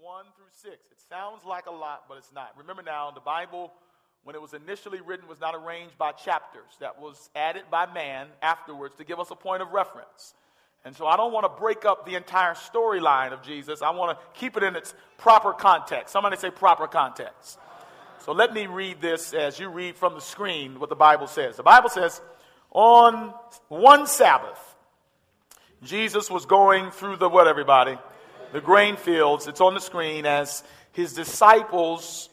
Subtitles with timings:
[0.00, 0.74] 1 through 6.
[0.74, 2.52] It sounds like a lot, but it's not.
[2.56, 3.72] Remember now, the Bible,
[4.24, 6.70] when it was initially written, was not arranged by chapters.
[6.80, 10.34] That was added by man afterwards to give us a point of reference.
[10.84, 13.82] And so I don't want to break up the entire storyline of Jesus.
[13.82, 16.12] I want to keep it in its proper context.
[16.12, 17.58] Somebody say proper context.
[18.24, 21.56] So let me read this as you read from the screen what the Bible says.
[21.56, 22.20] The Bible says,
[22.70, 23.34] on
[23.68, 24.58] one Sabbath,
[25.82, 27.98] Jesus was going through the what, everybody?
[28.52, 29.46] The grain fields.
[29.46, 32.28] It's on the screen as his disciples,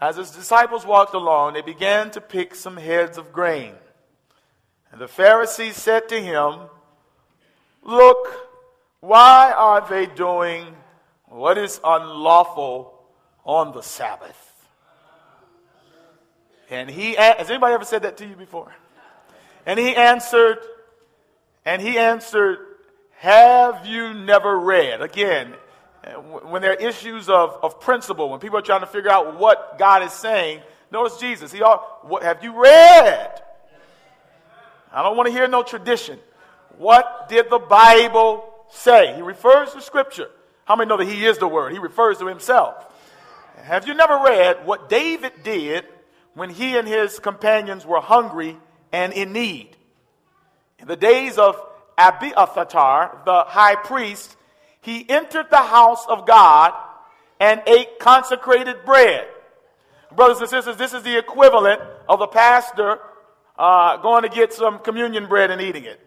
[0.00, 3.74] as his disciples walked along, they began to pick some heads of grain.
[4.92, 6.68] And the Pharisees said to him,
[7.82, 8.48] Look,
[9.00, 10.74] why are they doing
[11.26, 12.98] what is unlawful
[13.44, 14.42] on the Sabbath?
[16.68, 18.74] And he, has anybody ever said that to you before?
[19.64, 20.58] And he answered,
[21.64, 22.58] and he answered,
[23.18, 25.00] Have you never read?
[25.00, 25.54] Again,
[26.04, 29.38] uh, when there are issues of, of principle, when people are trying to figure out
[29.38, 30.60] what God is saying,
[30.92, 31.50] notice Jesus.
[31.50, 33.42] He, all, what, have you read?
[34.92, 36.18] I don't want to hear no tradition.
[36.78, 39.14] What did the Bible say?
[39.14, 40.30] He refers to Scripture.
[40.66, 41.72] How many know that He is the Word?
[41.72, 42.84] He refers to Himself.
[43.62, 45.86] Have you never read what David did
[46.34, 48.56] when he and his companions were hungry
[48.92, 49.76] and in need?
[50.78, 51.56] In the days of
[51.98, 54.36] Abiathar, the high priest,
[54.80, 56.72] he entered the house of God
[57.40, 59.26] and ate consecrated bread.
[60.14, 62.98] Brothers and sisters, this is the equivalent of the pastor
[63.58, 66.00] uh, going to get some communion bread and eating it.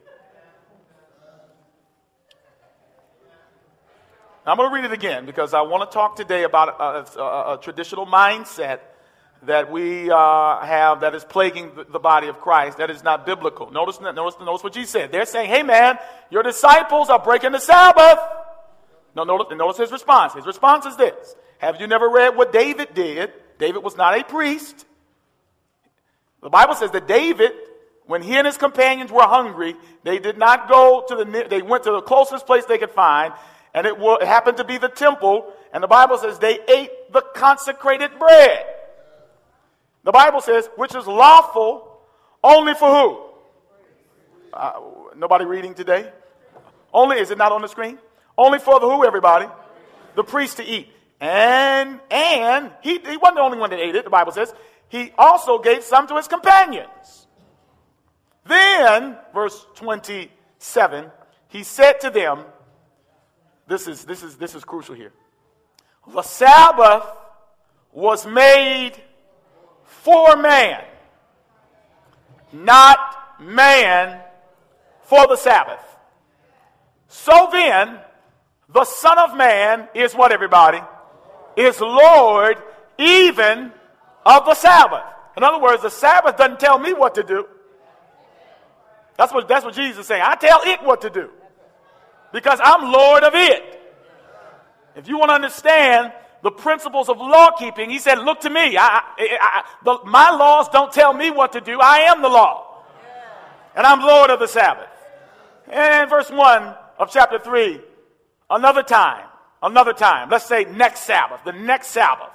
[4.46, 7.54] I'm going to read it again because I want to talk today about a, a,
[7.54, 8.80] a traditional mindset
[9.44, 13.72] that we uh, have that is plaguing the, body of Christ that is not biblical.
[13.72, 15.12] Notice, notice, notice what Jesus said.
[15.12, 15.98] They're saying, hey man,
[16.30, 18.20] your disciples are breaking the Sabbath.
[19.16, 20.34] No, notice, notice his response.
[20.34, 23.32] His response is this Have you never read what David did?
[23.58, 24.86] David was not a priest.
[26.42, 27.52] The Bible says that David,
[28.06, 31.84] when he and his companions were hungry, they did not go to the, they went
[31.84, 33.34] to the closest place they could find
[33.74, 38.18] and it happened to be the temple, and the Bible says they ate the consecrated
[38.18, 38.66] bread.
[40.10, 42.00] The Bible says, which is lawful
[42.44, 43.26] only for who?
[44.52, 44.80] Uh,
[45.16, 46.12] nobody reading today?
[46.92, 48.00] Only, is it not on the screen?
[48.36, 49.46] Only for the who, everybody?
[50.16, 50.90] The priest to eat.
[51.22, 54.52] And, and, he, he wasn't the only one that ate it, the Bible says.
[54.88, 57.28] He also gave some to his companions.
[58.48, 61.06] Then, verse 27,
[61.50, 62.46] he said to them,
[63.68, 65.14] this is, this is, this is crucial here.
[66.12, 67.04] The Sabbath
[67.92, 68.94] was made
[69.90, 70.84] for man,
[72.54, 73.00] not
[73.40, 74.22] man
[75.04, 75.84] for the Sabbath.
[77.08, 78.00] So then,
[78.72, 80.80] the Son of Man is what, everybody?
[81.58, 82.58] Is Lord
[82.98, 83.72] even
[84.26, 85.04] of the Sabbath.
[85.36, 87.48] In other words, the Sabbath doesn't tell me what to do.
[89.18, 90.22] That's what, that's what Jesus is saying.
[90.24, 91.30] I tell it what to do
[92.32, 93.76] because I'm Lord of it.
[94.96, 98.78] If you want to understand the principles of law keeping, he said, Look to me.
[98.78, 101.80] I, I, I, the, my laws don't tell me what to do.
[101.82, 102.84] I am the law.
[103.76, 104.90] And I'm Lord of the Sabbath.
[105.68, 107.80] And verse 1 of chapter 3,
[108.50, 109.26] another time,
[109.62, 112.32] another time, let's say next Sabbath, the next Sabbath.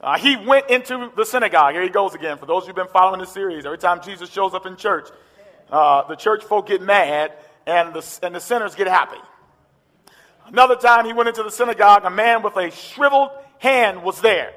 [0.00, 1.72] Uh, he went into the synagogue.
[1.72, 2.36] Here he goes again.
[2.36, 5.08] For those who've been following the series, every time Jesus shows up in church,
[5.70, 7.32] uh, the church folk get mad
[7.66, 9.20] and the, and the sinners get happy.
[10.46, 14.52] Another time he went into the synagogue, a man with a shriveled hand was there.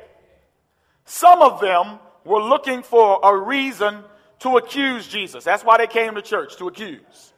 [1.05, 4.03] Some of them were looking for a reason
[4.39, 5.43] to accuse Jesus.
[5.43, 7.33] That's why they came to church, to accuse.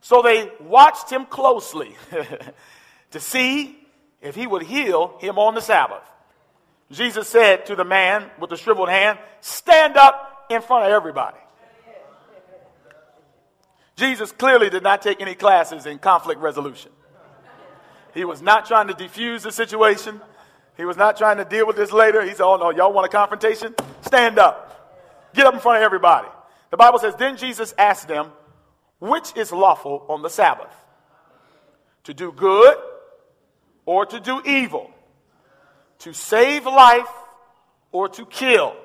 [0.00, 1.94] So they watched him closely
[3.10, 3.78] to see
[4.20, 6.02] if he would heal him on the Sabbath.
[6.90, 11.38] Jesus said to the man with the shriveled hand, Stand up in front of everybody.
[13.96, 16.90] Jesus clearly did not take any classes in conflict resolution.
[18.14, 20.20] He was not trying to defuse the situation.
[20.76, 22.22] He was not trying to deal with this later.
[22.22, 23.74] He said, Oh, no, y'all want a confrontation?
[24.02, 25.30] Stand up.
[25.34, 26.28] Get up in front of everybody.
[26.70, 28.30] The Bible says, Then Jesus asked them,
[29.00, 30.72] Which is lawful on the Sabbath?
[32.04, 32.76] To do good
[33.84, 34.90] or to do evil?
[36.00, 37.08] To save life
[37.90, 38.76] or to kill?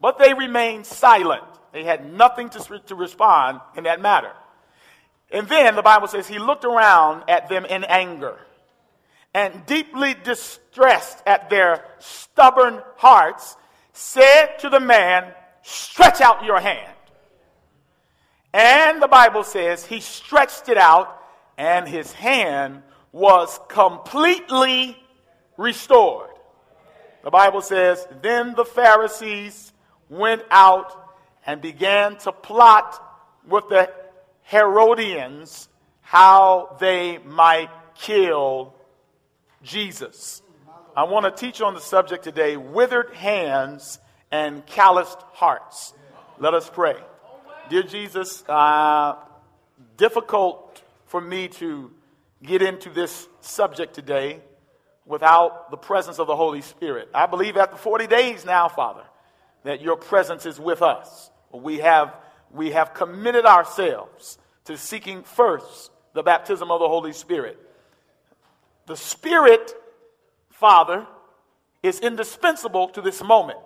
[0.00, 1.44] But they remained silent.
[1.72, 4.32] They had nothing to, to respond in that matter.
[5.30, 8.38] And then the Bible says he looked around at them in anger
[9.34, 13.56] and deeply distressed at their stubborn hearts,
[13.92, 15.32] said to the man,
[15.62, 16.94] Stretch out your hand.
[18.54, 21.14] And the Bible says he stretched it out,
[21.58, 22.82] and his hand
[23.12, 24.96] was completely
[25.58, 26.30] restored.
[27.22, 29.72] The Bible says, Then the Pharisees
[30.08, 30.94] went out
[31.44, 33.04] and began to plot
[33.46, 33.90] with the
[34.48, 35.68] Herodians
[36.00, 38.74] how they might kill
[39.62, 40.42] Jesus.
[40.96, 43.98] I want to teach on the subject today withered hands
[44.32, 45.92] and calloused hearts.
[46.38, 46.96] Let us pray.
[47.68, 49.16] Dear Jesus, uh,
[49.98, 51.90] difficult for me to
[52.42, 54.40] get into this subject today
[55.04, 57.10] without the presence of the Holy Spirit.
[57.12, 59.04] I believe after 40 days now, Father,
[59.64, 61.30] that your presence is with us.
[61.52, 62.14] We have,
[62.52, 67.58] we have committed ourselves to seeking first the baptism of the Holy Spirit.
[68.86, 69.74] The Spirit,
[70.50, 71.06] Father,
[71.82, 73.58] is indispensable to this moment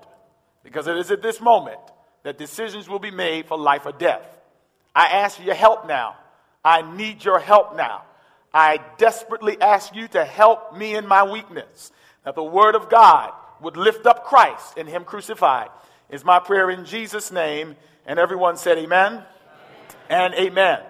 [0.65, 1.81] because it is at this moment
[2.23, 4.25] that decisions will be made for life or death.
[4.95, 6.17] I ask your help now.
[6.65, 8.03] I need your help now.
[8.55, 11.91] I desperately ask you to help me in my weakness,
[12.25, 15.71] that the Word of God would lift up Christ and Him crucified.
[16.11, 17.77] Is my prayer in Jesus' name.
[18.07, 19.25] And everyone said, Amen, amen.
[20.11, 20.81] and Amen.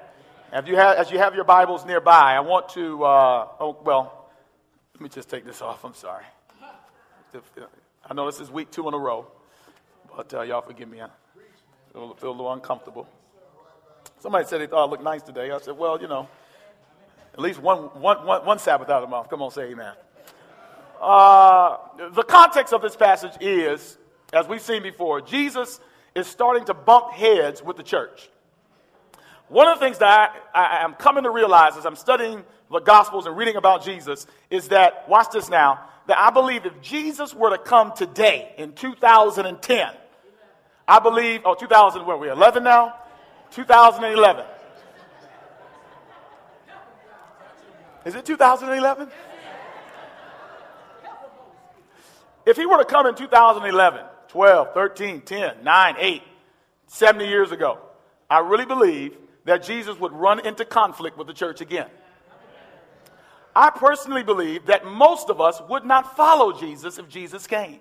[0.51, 4.29] Have you have, as you have your Bibles nearby, I want to, uh, oh, well,
[4.95, 5.85] let me just take this off.
[5.85, 6.25] I'm sorry.
[8.09, 9.27] I know this is week two in a row,
[10.15, 11.01] but uh, y'all forgive me.
[11.01, 11.09] I
[11.93, 13.09] feel, feel a little uncomfortable.
[14.21, 15.51] Somebody said they thought I looked nice today.
[15.51, 16.29] I said, well, you know,
[17.33, 19.31] at least one, one, one, one Sabbath out of the month.
[19.31, 19.95] Come on, say amen.
[21.01, 21.77] Uh,
[22.13, 23.99] the context of this passage is,
[24.33, 25.81] as we've seen before, Jesus
[26.15, 28.29] is starting to bump heads with the church.
[29.49, 32.81] One of the things that I, I am coming to realize as I'm studying the
[32.81, 37.35] Gospels and reading about Jesus is that, watch this now, that I believe if Jesus
[37.35, 39.89] were to come today in 2010,
[40.89, 42.95] I believe, oh, 2000, where are we, 11 now?
[43.51, 44.45] 2011.
[48.05, 49.09] Is it 2011?
[52.45, 56.23] If he were to come in 2011, 12, 13, 10, 9, 8,
[56.87, 57.79] 70 years ago,
[58.31, 59.15] I really believe
[59.45, 61.89] that Jesus would run into conflict with the church again.
[63.55, 67.81] I personally believe that most of us would not follow Jesus if Jesus came.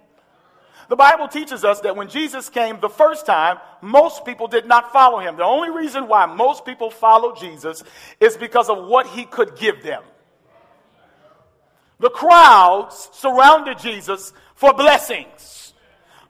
[0.89, 4.92] The Bible teaches us that when Jesus came the first time, most people did not
[4.92, 5.38] follow him.
[5.38, 7.81] The only reason why most people follow Jesus
[8.19, 10.03] is because of what he could give them.
[12.01, 15.60] The crowds surrounded Jesus for blessings.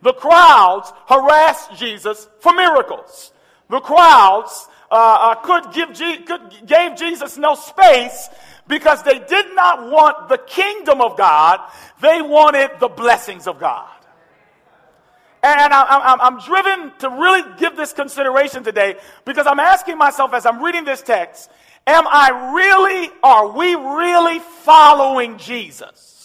[0.02, 3.32] The crowds harassed Jesus for miracles.
[3.70, 5.94] The crowds uh, uh, could give
[6.26, 8.30] could, gave Jesus no space
[8.68, 11.60] because they did not want the kingdom of God.
[12.02, 13.90] They wanted the blessings of God.
[15.44, 18.96] And I, am driven to really give this consideration today
[19.26, 21.50] because I'm asking myself as I'm reading this text,
[21.88, 26.21] am I really, are we really following Jesus?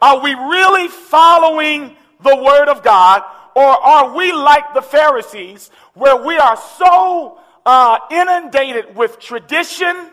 [0.00, 3.22] Are we really following the Word of God?
[3.54, 10.10] Or are we like the Pharisees where we are so uh, inundated with tradition,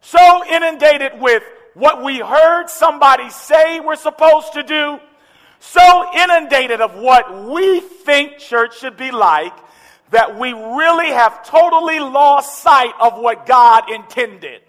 [0.00, 1.42] so inundated with
[1.74, 4.98] what we heard somebody say we're supposed to do,
[5.60, 9.52] so inundated of what we think church should be like
[10.10, 14.62] that we really have totally lost sight of what God intended.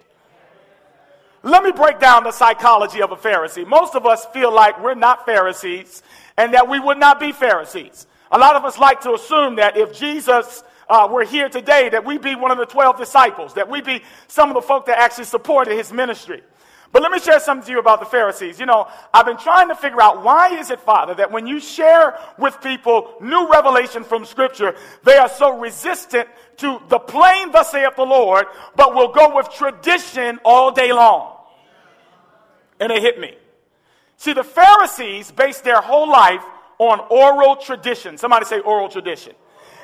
[1.42, 3.66] Let me break down the psychology of a Pharisee.
[3.66, 6.02] Most of us feel like we're not Pharisees
[6.36, 8.06] and that we would not be Pharisees.
[8.30, 12.04] A lot of us like to assume that if Jesus uh, were here today, that
[12.04, 14.98] we'd be one of the 12 disciples, that we'd be some of the folk that
[14.98, 16.42] actually supported his ministry.
[16.92, 18.58] But let me share something to you about the Pharisees.
[18.58, 21.60] You know, I've been trying to figure out why is it, Father, that when you
[21.60, 27.70] share with people new revelation from Scripture, they are so resistant to the plain thus
[27.70, 31.36] saith the Lord, but will go with tradition all day long.
[32.80, 33.36] And it hit me.
[34.16, 36.42] See, the Pharisees based their whole life
[36.78, 38.18] on oral tradition.
[38.18, 39.34] Somebody say oral tradition.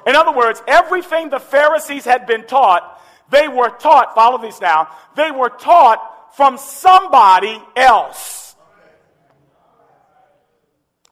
[0.06, 4.88] In other words, everything the Pharisees had been taught, they were taught, follow this now,
[5.14, 8.54] they were taught from somebody else.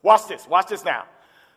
[0.02, 1.04] Watch this, watch this now.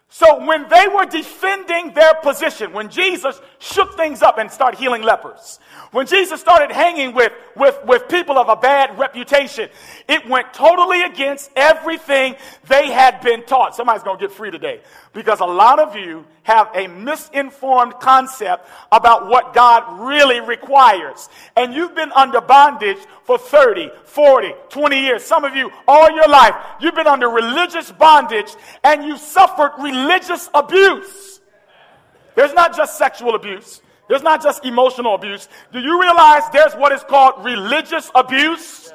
[0.10, 5.02] So when they were defending their position, when Jesus shook things up and started healing
[5.02, 5.60] lepers,
[5.92, 9.68] when Jesus started hanging with, with, with people of a bad reputation,
[10.08, 12.38] it went totally against everything
[12.70, 13.76] they had been taught.
[13.76, 14.80] Somebody's going to get free today
[15.12, 21.28] because a lot of you have a misinformed concept about what God really requires.
[21.58, 25.26] And you've been under bondage for 30, 40, 20 years.
[25.26, 30.50] Some of you, all your life, you've been under religious bondage and you've suffered religious
[30.54, 31.42] abuse.
[32.36, 33.82] There's not just sexual abuse.
[34.08, 35.50] There's not just emotional abuse.
[35.74, 38.94] Do you realize there's what is called religious abuse?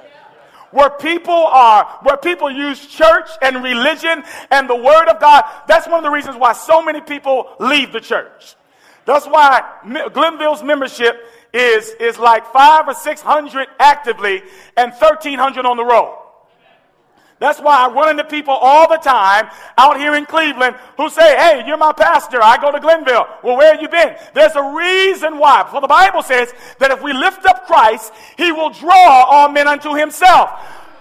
[0.72, 5.44] Where people are, where people use church and religion and the word of God.
[5.68, 8.56] That's one of the reasons why so many people leave the church.
[9.04, 9.62] That's why
[10.12, 11.16] Glenville's membership
[11.52, 14.42] is, is like five or six hundred actively
[14.76, 16.21] and 1300 on the road.
[17.42, 21.36] That's why I run into people all the time out here in Cleveland who say,
[21.36, 22.40] Hey, you're my pastor.
[22.40, 23.26] I go to Glenville.
[23.42, 24.14] Well, where have you been?
[24.32, 25.66] There's a reason why.
[25.68, 29.66] For the Bible says that if we lift up Christ, he will draw all men
[29.66, 30.50] unto himself.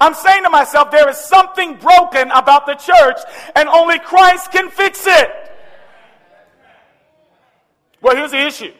[0.01, 3.19] I'm saying to myself, there is something broken about the church,
[3.55, 5.29] and only Christ can fix it.
[8.01, 8.73] Well, here's the issue.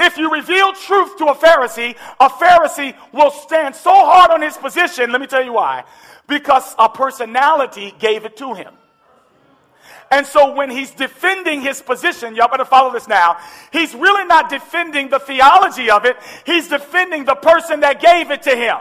[0.00, 4.56] If you reveal truth to a Pharisee, a Pharisee will stand so hard on his
[4.56, 5.12] position.
[5.12, 5.84] Let me tell you why
[6.32, 8.72] because a personality gave it to him.
[10.10, 13.38] And so when he's defending his position, y'all better follow this now,
[13.72, 18.42] he's really not defending the theology of it, he's defending the person that gave it
[18.42, 18.78] to him.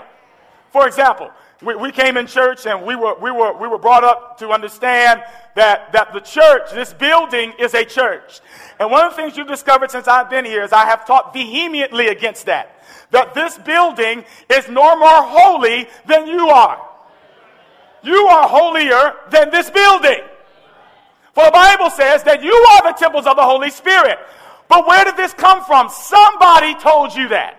[0.72, 1.30] For example,
[1.62, 4.50] we, we came in church and we were, we, were, we were brought up to
[4.50, 5.22] understand
[5.56, 8.40] that, that the church, this building, is a church.
[8.80, 11.34] And one of the things you've discovered since I've been here is I have taught
[11.34, 12.82] vehemently against that.
[13.12, 16.91] That this building is no more holy than you are.
[18.04, 20.22] You are holier than this building.
[21.34, 24.20] For the Bible says that you are the temples of the Holy Spirit.
[24.68, 25.90] But where did this come from?
[25.90, 27.58] Somebody told you that.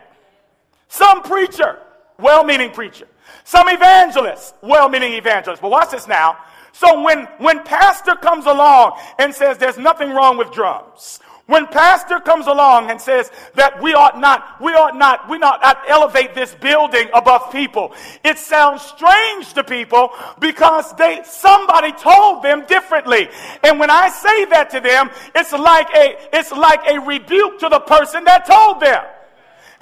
[0.89, 1.79] Some preacher,
[2.19, 3.07] well meaning preacher.
[3.45, 5.63] Some evangelist, well meaning evangelist.
[5.63, 6.37] But watch this now.
[6.73, 12.21] So when, when pastor comes along and says there's nothing wrong with drums, when pastor
[12.21, 16.55] comes along and says that we ought not, we ought not, we not elevate this
[16.55, 17.93] building above people,
[18.25, 23.29] it sounds strange to people because they, somebody told them differently.
[23.65, 27.69] And when I say that to them, it's like a, it's like a rebuke to
[27.69, 29.05] the person that told them.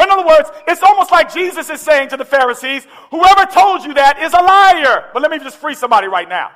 [0.00, 3.92] In other words, it's almost like Jesus is saying to the Pharisees, whoever told you
[3.94, 5.10] that is a liar.
[5.12, 6.52] But let me just free somebody right now.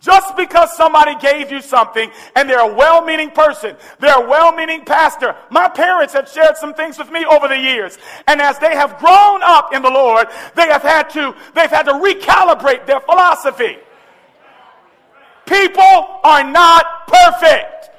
[0.00, 4.50] Just because somebody gave you something and they're a well meaning person, they're a well
[4.52, 5.36] meaning pastor.
[5.50, 7.98] My parents have shared some things with me over the years.
[8.26, 11.82] And as they have grown up in the Lord, they have had to, they've had
[11.82, 13.76] to recalibrate their philosophy.
[15.44, 17.89] People are not perfect.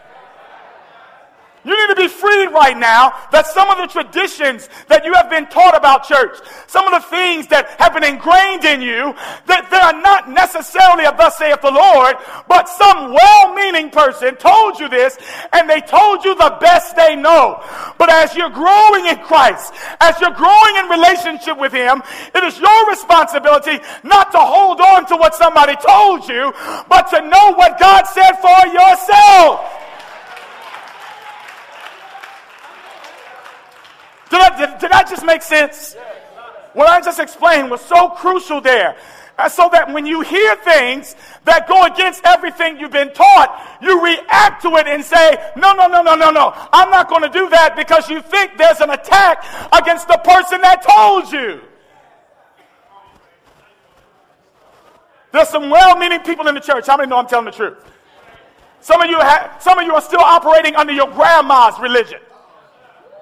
[1.64, 5.30] You need to be freed right now that some of the traditions that you have
[5.30, 9.14] been taught about church, some of the things that have been ingrained in you,
[9.46, 14.80] that they are not necessarily of thus saith the Lord, but some well-meaning person told
[14.80, 15.18] you this
[15.54, 17.62] and they told you the best they know.
[17.98, 22.02] But as you're growing in Christ, as you're growing in relationship with Him,
[22.34, 26.54] it is your responsibility not to hold on to what somebody told you,
[26.90, 29.81] but to know what God said for yourself.
[34.32, 35.96] Did, I, did, did that just make sense?
[36.74, 38.96] What I just explained was so crucial there.
[39.50, 44.62] So that when you hear things that go against everything you've been taught, you react
[44.62, 46.54] to it and say, no, no, no, no, no, no.
[46.72, 50.62] I'm not going to do that because you think there's an attack against the person
[50.62, 51.60] that told you.
[55.34, 56.88] There's some well-meaning people in the church.
[56.88, 57.78] How many know I'm telling the truth?
[58.82, 62.20] Some of you, ha- some of you are still operating under your grandma's religion.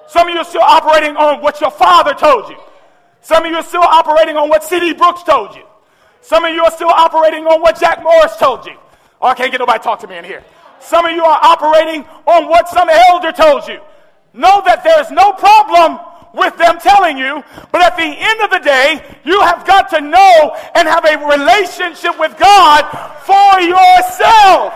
[0.10, 2.58] Some of you are still operating on what your father told you.
[3.22, 4.94] Some of you are still operating on what C.D.
[4.94, 5.64] Brooks told you.
[6.22, 8.74] Some of you are still operating on what Jack Morris told you.
[9.22, 10.44] Oh, I can't get nobody to talk to me in here.
[10.80, 13.80] Some of you are operating on what some elder told you.
[14.34, 16.00] Know that there's no problem
[16.34, 20.02] with them telling you, but at the end of the day, you have got to
[20.02, 22.82] know and have a relationship with God
[23.26, 24.74] for yourself.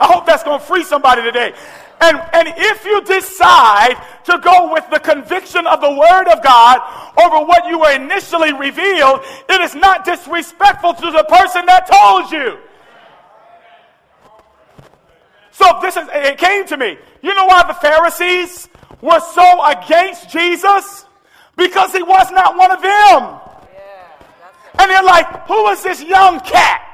[0.00, 1.52] I hope that's going to free somebody today.
[2.00, 6.78] And, and if you decide to go with the conviction of the Word of God
[7.18, 12.30] over what you were initially revealed, it is not disrespectful to the person that told
[12.30, 12.58] you.
[15.50, 16.96] So this is, it came to me.
[17.20, 18.68] You know why the Pharisees
[19.00, 21.04] were so against Jesus?
[21.56, 23.40] Because he was not one of them.
[24.78, 26.87] And they're like, who is this young cat?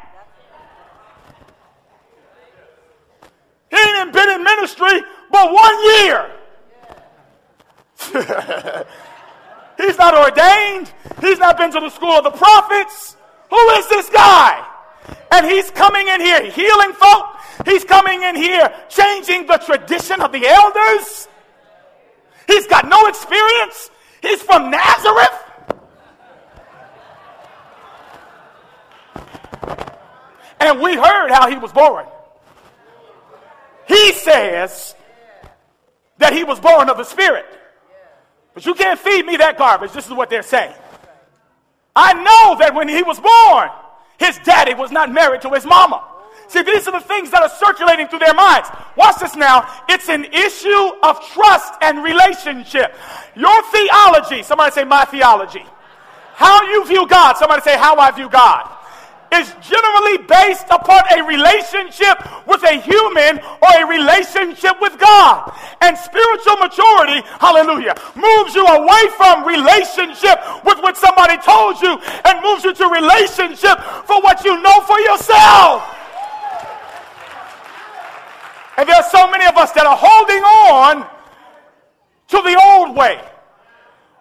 [3.74, 6.30] He ain't been in ministry but one year.
[9.76, 10.92] He's not ordained.
[11.20, 13.16] He's not been to the school of the prophets.
[13.50, 14.64] Who is this guy?
[15.32, 17.26] And he's coming in here healing folk.
[17.64, 21.28] He's coming in here changing the tradition of the elders.
[22.46, 23.90] He's got no experience.
[24.22, 25.44] He's from Nazareth.
[30.60, 32.06] And we heard how he was born.
[33.86, 34.94] He says
[36.18, 37.46] that he was born of the Spirit.
[38.54, 39.92] But you can't feed me that garbage.
[39.92, 40.74] This is what they're saying.
[41.96, 43.70] I know that when he was born,
[44.18, 46.04] his daddy was not married to his mama.
[46.48, 48.68] See, these are the things that are circulating through their minds.
[48.96, 49.68] Watch this now.
[49.88, 52.94] It's an issue of trust and relationship.
[53.34, 55.64] Your theology, somebody say my theology.
[56.34, 58.70] How you view God, somebody say how I view God
[59.34, 65.52] is generally based upon a relationship with a human or a relationship with God.
[65.80, 72.42] And spiritual maturity, hallelujah, moves you away from relationship with what somebody told you and
[72.42, 75.82] moves you to relationship for what you know for yourself.
[78.76, 81.06] And there are so many of us that are holding on
[82.28, 83.20] to the old way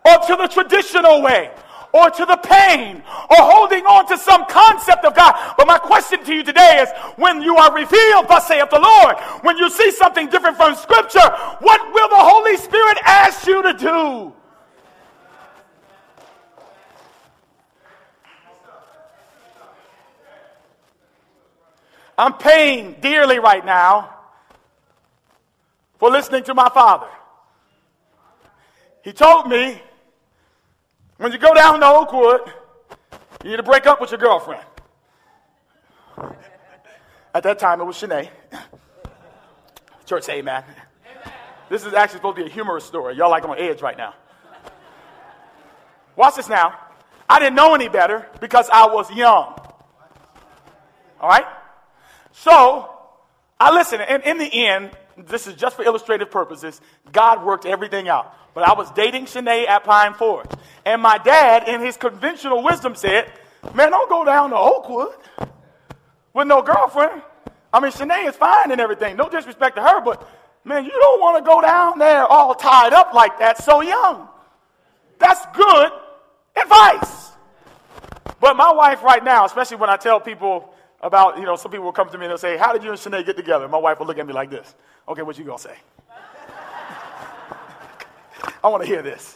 [0.05, 1.51] or to the traditional way
[1.93, 3.01] or to the pain
[3.33, 5.33] or holding on to some concept of God.
[5.57, 9.17] But my question to you today is when you are revealed, thus saith the Lord,
[9.41, 11.27] when you see something different from Scripture,
[11.59, 14.33] what will the Holy Spirit ask you to do?
[22.15, 24.13] I'm paying dearly right now
[25.97, 27.07] for listening to my father.
[29.03, 29.81] He told me
[31.17, 32.53] when you go down to Oakwood,
[33.43, 34.63] you need to break up with your girlfriend.
[37.33, 38.29] At that time, it was Shanae.
[40.05, 40.63] Church, amen.
[40.63, 41.33] amen.
[41.69, 43.15] This is actually supposed to be a humorous story.
[43.15, 44.13] Y'all like on edge right now.
[46.15, 46.77] Watch this now.
[47.29, 49.57] I didn't know any better because I was young.
[51.19, 51.45] All right?
[52.31, 52.93] So,
[53.59, 54.03] I listened.
[54.03, 58.35] And in the end, this is just for illustrative purposes, God worked everything out.
[58.53, 60.49] But I was dating Shanae at Pine Forge.
[60.85, 63.31] And my dad, in his conventional wisdom, said,
[63.73, 65.15] Man, don't go down to Oakwood
[66.33, 67.21] with no girlfriend.
[67.71, 69.15] I mean, Shanae is fine and everything.
[69.15, 70.27] No disrespect to her, but
[70.63, 74.27] man, you don't want to go down there all tied up like that so young.
[75.17, 75.91] That's good
[76.55, 77.31] advice.
[78.39, 81.85] But my wife, right now, especially when I tell people about, you know, some people
[81.85, 83.67] will come to me and they'll say, How did you and Shanae get together?
[83.67, 84.75] My wife will look at me like this.
[85.07, 85.75] Okay, what you gonna say?
[88.63, 89.35] I want to hear this.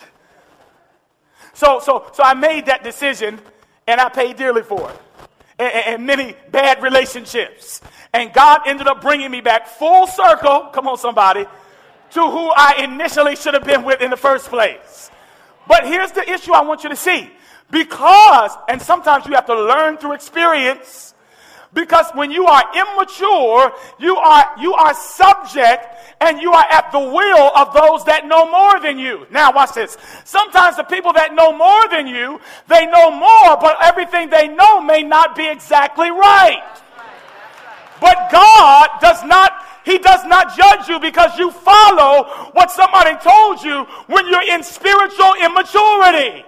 [1.53, 3.39] So, so, so I made that decision
[3.87, 4.97] and I paid dearly for it.
[5.59, 7.81] And, and, many bad relationships.
[8.13, 11.45] And God ended up bringing me back full circle, come on, somebody,
[12.11, 15.09] to who I initially should have been with in the first place.
[15.67, 17.31] But here's the issue I want you to see.
[17.71, 21.15] Because, and sometimes you have to learn through experience,
[21.73, 25.85] because when you are immature, you are, you are subject
[26.21, 29.27] and you are at the will of those that know more than you.
[29.29, 29.97] Now watch this.
[30.23, 34.81] Sometimes the people that know more than you, they know more, but everything they know
[34.81, 36.63] may not be exactly right.
[37.99, 43.63] But God does not he does not judge you because you follow what somebody told
[43.63, 46.43] you when you're in spiritual immaturity.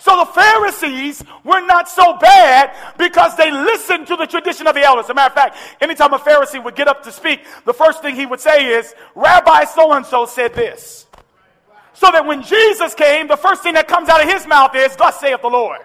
[0.00, 4.82] So the Pharisees were not so bad because they listened to the tradition of the
[4.82, 5.04] elders.
[5.04, 8.00] As a matter of fact, anytime a Pharisee would get up to speak, the first
[8.00, 11.06] thing he would say is, Rabbi so and so said this.
[11.92, 14.96] So that when Jesus came, the first thing that comes out of his mouth is,
[14.96, 15.80] Thus saith the Lord.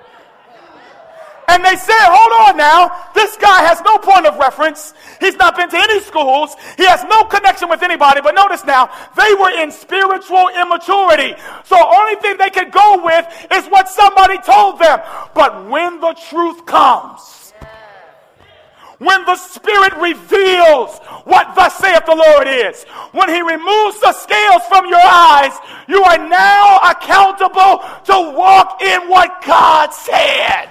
[1.48, 4.94] And they said, hold on now, this guy has no point of reference.
[5.20, 6.56] He's not been to any schools.
[6.78, 8.22] He has no connection with anybody.
[8.22, 11.36] But notice now, they were in spiritual immaturity.
[11.64, 15.00] So only thing they could go with is what somebody told them.
[15.36, 17.54] But when the truth comes,
[18.98, 24.64] when the Spirit reveals what thus saith the Lord is, when He removes the scales
[24.70, 25.54] from your eyes,
[25.88, 30.70] you are now accountable to walk in what God said.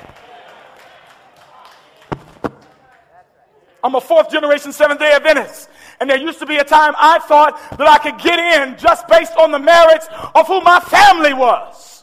[3.85, 5.69] I'm a fourth generation Seventh day Adventist.
[6.01, 9.07] And there used to be a time I thought that I could get in just
[9.07, 12.03] based on the merits of who my family was.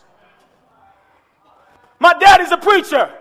[1.99, 3.11] My daddy's a preacher.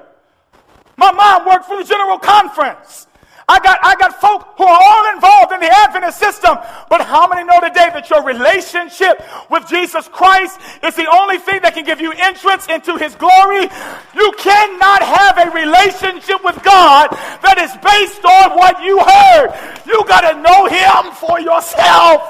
[0.98, 3.06] My mom worked for the General Conference.
[3.50, 6.56] I got, I got folk who are all involved in the Adventist system.
[6.88, 11.60] But how many know today that your relationship with Jesus Christ is the only thing
[11.62, 13.66] that can give you entrance into his glory?
[14.14, 17.10] You cannot have a relationship with God
[17.42, 19.50] that is based on what you heard.
[19.84, 22.22] You got to know him for yourself.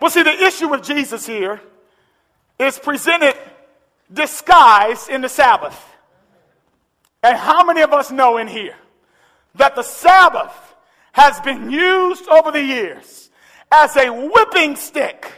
[0.00, 1.60] Well, see, the issue with Jesus here
[2.58, 3.36] is presented
[4.10, 5.91] disguised in the Sabbath.
[7.22, 8.76] And how many of us know in here
[9.54, 10.52] that the Sabbath
[11.12, 13.30] has been used over the years
[13.70, 15.30] as a whipping stick?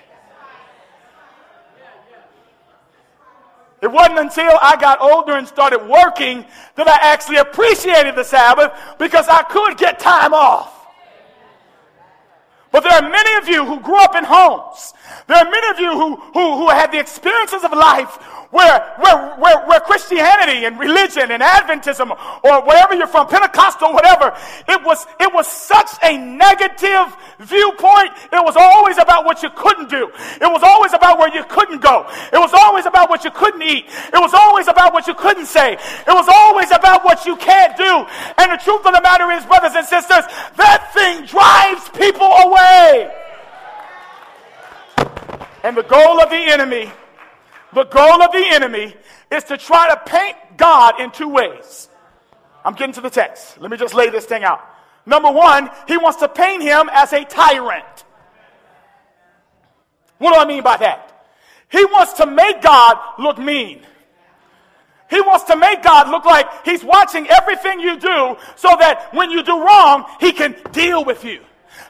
[3.82, 8.72] It wasn't until I got older and started working that I actually appreciated the Sabbath
[8.98, 10.70] because I could get time off.
[12.72, 14.94] But there are many of you who grew up in homes.
[15.26, 18.18] There are many of you who, who, who had the experiences of life
[18.54, 22.14] where, where, where, where Christianity and religion and Adventism
[22.44, 24.32] or wherever you're from, Pentecostal, whatever,
[24.68, 28.14] it was, it was such a negative viewpoint.
[28.32, 30.08] It was always about what you couldn't do.
[30.40, 32.06] It was always about where you couldn't go.
[32.32, 33.86] It was always about what you couldn't eat.
[33.86, 35.72] It was always about what you couldn't say.
[35.72, 38.06] It was always about what you can't do.
[38.38, 43.10] And the truth of the matter is, brothers and sisters, that thing drives people away.
[45.64, 46.92] And the goal of the enemy
[47.74, 48.94] the goal of the enemy
[49.30, 51.88] is to try to paint God in two ways.
[52.64, 53.60] I'm getting to the text.
[53.60, 54.60] Let me just lay this thing out.
[55.06, 58.04] Number one, he wants to paint him as a tyrant.
[60.18, 61.26] What do I mean by that?
[61.70, 63.82] He wants to make God look mean.
[65.10, 69.30] He wants to make God look like he's watching everything you do so that when
[69.30, 71.42] you do wrong, he can deal with you.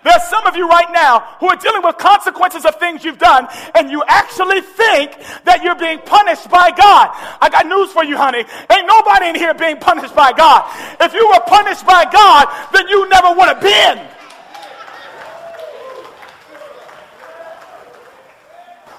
[0.04, 3.48] There's some of you right now who are dealing with consequences of things you've done,
[3.74, 7.08] and you actually think that you're being punished by God.
[7.40, 8.44] I got news for you, honey.
[8.70, 10.70] Ain't nobody in here being punished by God.
[11.00, 14.06] If you were punished by God, then you never would have been.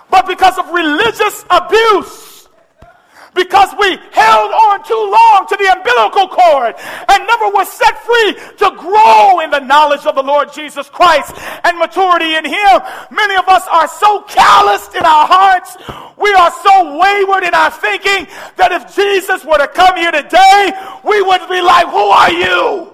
[0.09, 2.24] But because of religious abuse,
[3.35, 8.33] because we held on too long to the umbilical cord and never was set free
[8.57, 12.81] to grow in the knowledge of the Lord Jesus Christ and maturity in Him.
[13.11, 15.77] Many of us are so calloused in our hearts,
[16.17, 20.71] we are so wayward in our thinking that if Jesus were to come here today,
[21.03, 22.93] we would be like, Who are you?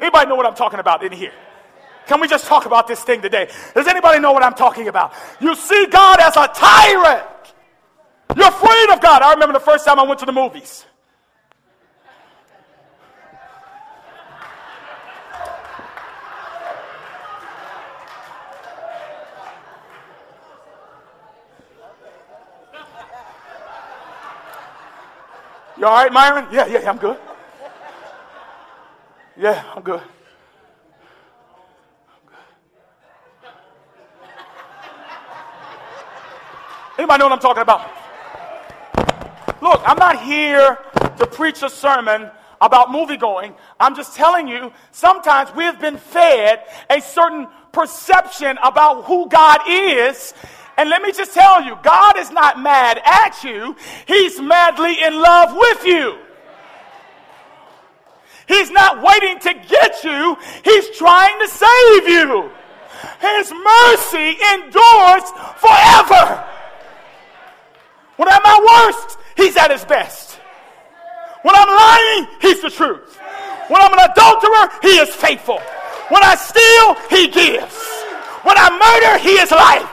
[0.00, 1.32] Anybody know what I'm talking about in here?
[2.08, 3.50] Can we just talk about this thing today?
[3.74, 5.12] Does anybody know what I'm talking about?
[5.40, 7.26] You see God as a tyrant.
[8.34, 9.20] You're afraid of God.
[9.20, 10.86] I remember the first time I went to the movies.
[25.76, 26.46] You all right, Myron?
[26.50, 27.18] Yeah, yeah, I'm good.
[29.36, 30.02] Yeah, I'm good.
[36.98, 37.88] Anybody know what I'm talking about?
[39.62, 40.78] Look, I'm not here
[41.18, 42.28] to preach a sermon
[42.60, 43.54] about movie going.
[43.78, 49.60] I'm just telling you, sometimes we have been fed a certain perception about who God
[49.68, 50.34] is.
[50.76, 55.20] And let me just tell you, God is not mad at you, He's madly in
[55.20, 56.18] love with you.
[58.48, 62.50] He's not waiting to get you, He's trying to save you.
[63.20, 66.44] His mercy endures forever.
[68.18, 70.40] When I'm at worst, he's at his best.
[71.46, 73.16] When I'm lying, he's the truth.
[73.70, 75.62] When I'm an adulterer, he is faithful.
[76.10, 77.78] When I steal, he gives.
[78.42, 79.86] When I murder, he is life.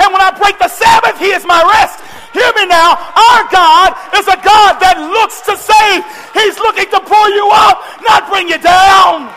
[0.00, 2.00] And when I break the Sabbath, he is my rest.
[2.32, 2.96] Hear me now.
[2.96, 6.00] Our God is a God that looks to save.
[6.32, 9.28] He's looking to pull you up, not bring you down.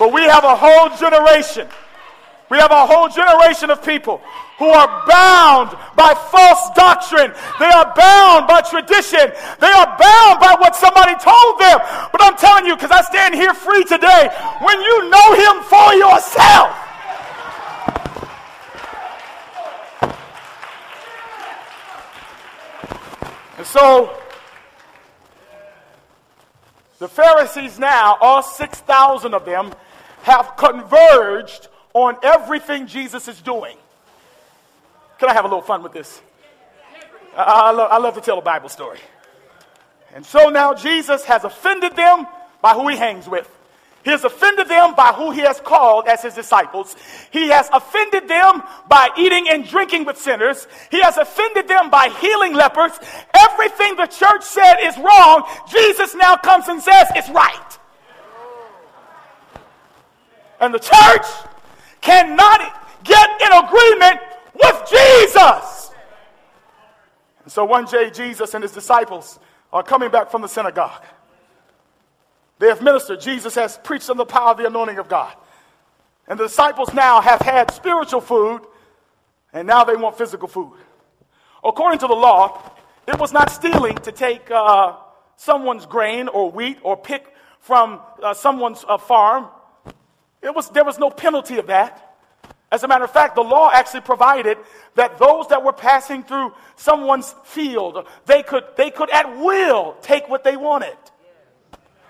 [0.00, 1.68] But we have a whole generation
[2.50, 4.20] we have a whole generation of people
[4.58, 7.32] who are bound by false doctrine.
[7.60, 9.32] They are bound by tradition.
[9.60, 11.78] They are bound by what somebody told them.
[12.10, 14.28] But I'm telling you, because I stand here free today,
[14.60, 16.76] when you know Him for yourself,
[23.60, 24.18] And so,
[26.98, 29.74] the Pharisees now, all 6,000 of them,
[30.22, 33.76] have converged on everything Jesus is doing.
[35.18, 36.20] Can I have a little fun with this?
[37.36, 38.98] I, I, love, I love to tell a Bible story.
[40.14, 42.26] And so now Jesus has offended them
[42.62, 43.48] by who he hangs with.
[44.02, 46.96] He has offended them by who he has called as his disciples.
[47.30, 50.66] He has offended them by eating and drinking with sinners.
[50.90, 52.92] He has offended them by healing lepers.
[53.34, 57.78] Everything the church said is wrong, Jesus now comes and says it's right.
[60.60, 61.26] And the church
[62.00, 62.60] cannot
[63.04, 64.20] get in agreement
[64.54, 65.90] with Jesus.
[67.44, 69.38] And so one day, Jesus and his disciples
[69.72, 71.04] are coming back from the synagogue.
[72.58, 73.20] They have ministered.
[73.20, 75.34] Jesus has preached on the power of the anointing of God.
[76.28, 78.60] And the disciples now have had spiritual food,
[79.52, 80.74] and now they want physical food.
[81.64, 82.62] According to the law,
[83.08, 84.96] it was not stealing to take uh,
[85.36, 89.48] someone's grain or wheat or pick from uh, someone's uh, farm
[90.42, 92.06] it was, there was no penalty of that.
[92.72, 94.56] As a matter of fact, the law actually provided
[94.94, 100.28] that those that were passing through someone's field, they could, they could at will take
[100.28, 100.96] what they wanted.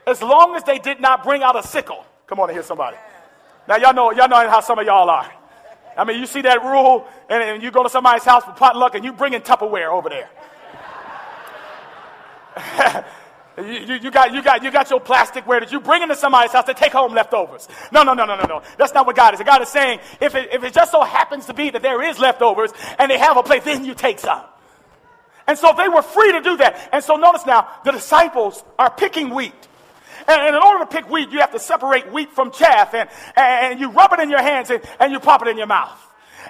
[0.06, 2.04] As long as they did not bring out a sickle.
[2.26, 2.96] Come on and hear somebody.
[3.66, 5.32] Now y'all know, y'all know how some of y'all are.
[5.96, 8.94] I mean, you see that rule, and, and you go to somebody's house for potluck,
[8.94, 10.30] and you bring in Tupperware over there.
[13.60, 16.66] You, you, got, you, got, you got your plasticware that you bring into somebody's house
[16.66, 17.68] to take home leftovers.
[17.92, 18.62] No, no, no, no, no, no.
[18.78, 19.40] That's not what God is.
[19.40, 22.18] God is saying if it, if it just so happens to be that there is
[22.18, 24.42] leftovers and they have a plate, then you take some.
[25.46, 26.90] And so they were free to do that.
[26.92, 29.54] And so notice now, the disciples are picking wheat.
[30.28, 32.94] And, and in order to pick wheat, you have to separate wheat from chaff.
[32.94, 35.66] And, and you rub it in your hands and, and you pop it in your
[35.66, 35.98] mouth.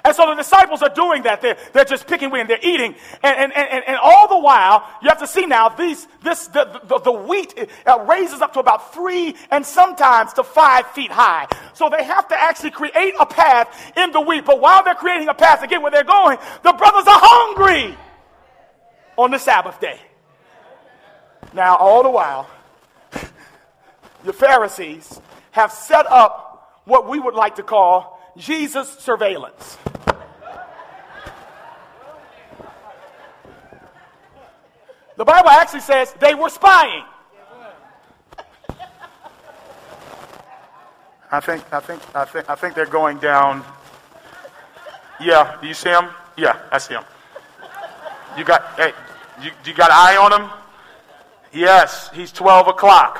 [0.03, 1.41] And so the disciples are doing that.
[1.41, 2.49] They're, they're just picking wind.
[2.49, 2.95] They're eating.
[3.21, 6.81] And, and, and, and all the while, you have to see now, these, this, the,
[6.85, 7.53] the, the wheat
[8.07, 11.47] raises up to about three and sometimes to five feet high.
[11.73, 14.45] So they have to actually create a path in the wheat.
[14.45, 17.95] But while they're creating a path to get where they're going, the brothers are hungry
[19.17, 19.99] on the Sabbath day.
[21.53, 22.49] Now, all the while,
[24.23, 25.19] the Pharisees
[25.51, 29.77] have set up what we would like to call Jesus surveillance.
[35.21, 37.03] The Bible actually says they were spying.
[41.31, 43.63] I think, I think, I think, I think they're going down.
[45.19, 46.05] Yeah, do you see him?
[46.35, 47.03] Yeah, I see him.
[48.35, 48.93] You got, hey,
[49.43, 50.49] you, you got an eye on him?
[51.53, 53.19] Yes, he's 12 o'clock.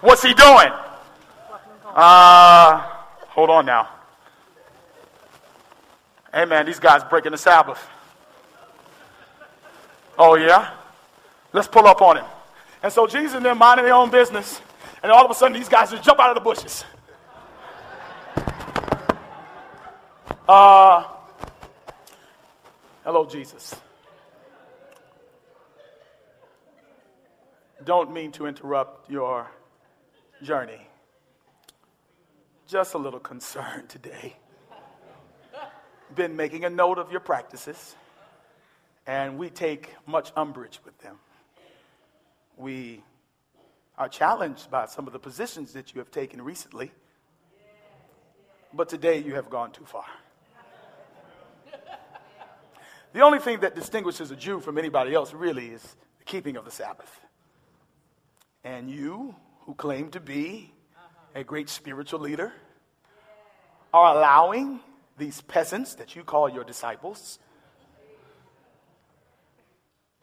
[0.00, 0.72] What's he doing?
[1.94, 2.78] Uh,
[3.28, 3.88] hold on now.
[6.34, 7.78] Hey man, these guys breaking the Sabbath.
[10.18, 10.74] Oh yeah?
[11.52, 12.24] Let's pull up on him.
[12.82, 14.60] And so Jesus and them minding their own business,
[15.02, 16.84] and all of a sudden these guys just jump out of the bushes.
[20.48, 21.04] Uh,
[23.04, 23.74] hello, Jesus.
[27.84, 29.50] Don't mean to interrupt your
[30.42, 30.88] journey
[32.66, 34.34] just a little concerned today.
[36.14, 37.96] Been making a note of your practices,
[39.06, 41.16] and we take much umbrage with them.
[42.56, 43.02] We
[43.98, 46.92] are challenged by some of the positions that you have taken recently,
[48.72, 50.06] but today you have gone too far.
[53.12, 55.82] The only thing that distinguishes a Jew from anybody else really is
[56.18, 57.20] the keeping of the Sabbath.
[58.64, 59.34] And you,
[59.66, 60.72] who claim to be
[61.34, 62.52] a great spiritual leader,
[63.92, 64.80] are allowing
[65.18, 67.38] these peasants that you call your disciples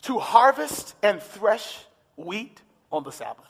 [0.04, 1.78] to harvest and thresh
[2.16, 3.46] wheat on the Sabbath.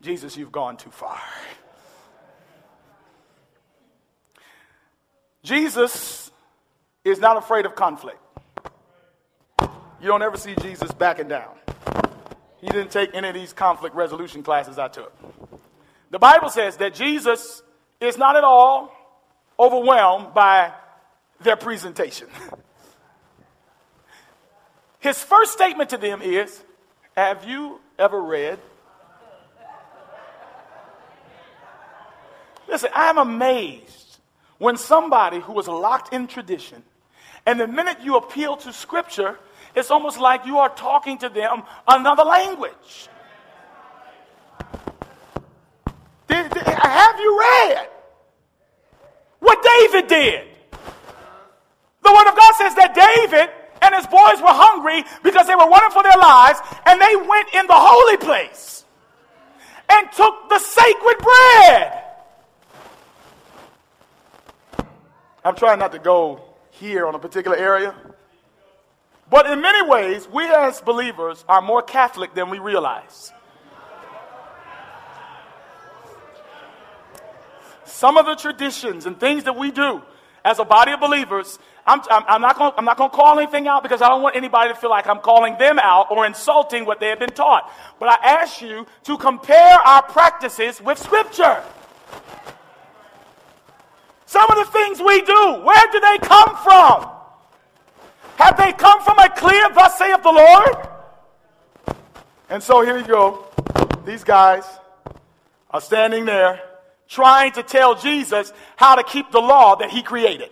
[0.00, 1.20] Jesus, you've gone too far.
[5.44, 6.30] Jesus
[7.04, 8.18] is not afraid of conflict.
[9.60, 11.54] You don't ever see Jesus backing down.
[12.60, 15.12] He didn't take any of these conflict resolution classes I took.
[16.10, 17.62] The Bible says that Jesus
[18.00, 18.92] is not at all
[19.58, 20.72] overwhelmed by
[21.44, 22.28] their presentation.
[25.02, 26.62] His first statement to them is
[27.16, 28.58] Have you ever read?
[32.68, 34.18] Listen, I'm amazed
[34.58, 36.82] when somebody who was locked in tradition,
[37.44, 39.38] and the minute you appeal to Scripture,
[39.74, 43.08] it's almost like you are talking to them another language.
[46.28, 47.88] Did, did, have you read
[49.40, 50.51] what David did?
[52.02, 55.68] The Word of God says that David and his boys were hungry because they were
[55.68, 58.84] running for their lives, and they went in the holy place
[59.88, 61.98] and took the sacred bread.
[65.44, 67.94] I'm trying not to go here on a particular area.
[69.28, 73.32] But in many ways, we as believers are more Catholic than we realize.
[77.84, 80.02] Some of the traditions and things that we do
[80.44, 84.02] as a body of believers, I'm, I'm, I'm not going to call anything out because
[84.02, 87.08] I don't want anybody to feel like I'm calling them out or insulting what they
[87.08, 87.72] have been taught.
[87.98, 91.62] But I ask you to compare our practices with Scripture.
[94.26, 97.10] Some of the things we do, where do they come from?
[98.36, 100.88] Have they come from a clear, thus saith the Lord?
[102.48, 103.44] And so here you go.
[104.04, 104.64] These guys
[105.70, 106.60] are standing there
[107.12, 110.50] trying to tell Jesus how to keep the law that he created.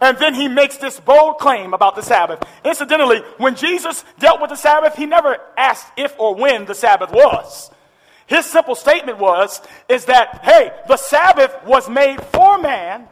[0.00, 2.42] And then he makes this bold claim about the Sabbath.
[2.64, 7.12] Incidentally, when Jesus dealt with the Sabbath, he never asked if or when the Sabbath
[7.12, 7.70] was.
[8.26, 13.06] His simple statement was, is that, hey, the Sabbath was made for man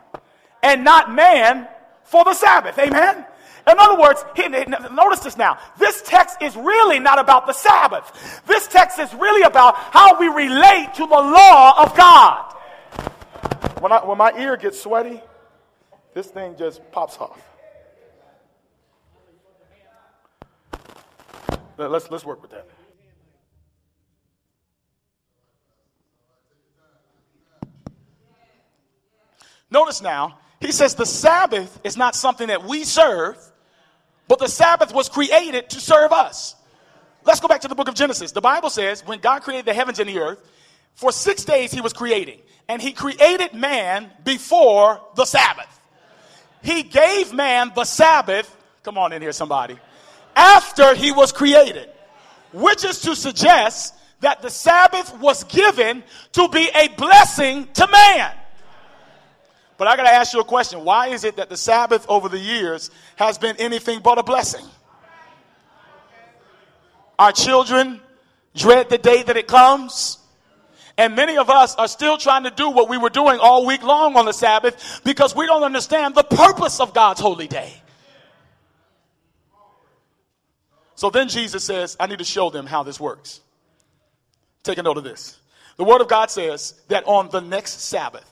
[0.63, 1.69] and not man
[2.05, 2.79] for the Sabbath.
[2.79, 3.25] Amen?
[3.67, 5.59] In other words, he, notice this now.
[5.79, 8.43] This text is really not about the Sabbath.
[8.47, 12.55] This text is really about how we relate to the law of God.
[13.81, 15.21] When, I, when my ear gets sweaty,
[16.15, 17.41] this thing just pops off.
[21.77, 22.69] Let's, let's work with that.
[29.71, 33.39] Notice now, he says the Sabbath is not something that we serve,
[34.29, 36.55] but the Sabbath was created to serve us.
[37.25, 38.33] Let's go back to the book of Genesis.
[38.33, 40.39] The Bible says when God created the heavens and the earth,
[40.95, 45.81] for six days he was creating, and he created man before the Sabbath.
[46.63, 49.79] He gave man the Sabbath, come on in here, somebody,
[50.37, 51.91] after he was created,
[52.53, 58.33] which is to suggest that the Sabbath was given to be a blessing to man.
[59.79, 60.85] But I got to ask you a question.
[60.85, 64.65] Why is it that the Sabbath over the years has been anything but a blessing?
[67.19, 68.01] Our children
[68.55, 70.19] dread the day that it comes.
[70.99, 73.83] And many of us are still trying to do what we were doing all week
[73.83, 77.73] long on the Sabbath because we don't understand the purpose of God's holy day.
[80.95, 83.41] So then Jesus says, I need to show them how this works.
[84.63, 85.39] Take a note of this.
[85.77, 88.32] The Word of God says that on the next Sabbath,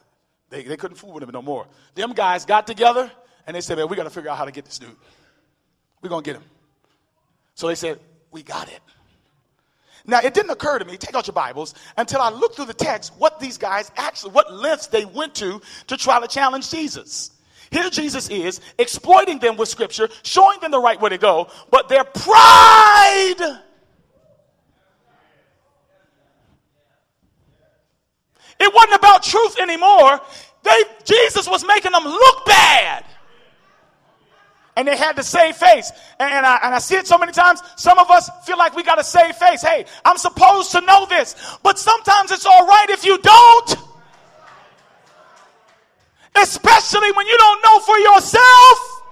[0.51, 1.67] they, they couldn't fool with him no more.
[1.95, 3.11] Them guys got together
[3.47, 4.95] and they said, man, we got to figure out how to get this dude.
[6.03, 6.49] We're going to get him.
[7.55, 7.99] So they said,
[8.31, 8.81] we got it.
[10.07, 12.75] Now, it didn't occur to me, take out your Bibles, until I looked through the
[12.75, 17.33] text what these guys actually, what lengths they went to to try to challenge Jesus.
[17.71, 21.89] Here Jesus is exploiting them with scripture, showing them the right way to go, but
[21.89, 23.61] their pride
[28.61, 30.21] It wasn't about truth anymore.
[30.63, 33.07] They, Jesus was making them look bad.
[34.77, 35.91] And they had to save face.
[36.19, 37.63] And, and, I, and I see it so many times.
[37.77, 39.63] Some of us feel like we got to save face.
[39.63, 41.35] Hey, I'm supposed to know this.
[41.63, 43.77] But sometimes it's all right if you don't.
[46.37, 49.03] Especially when you don't know for yourself.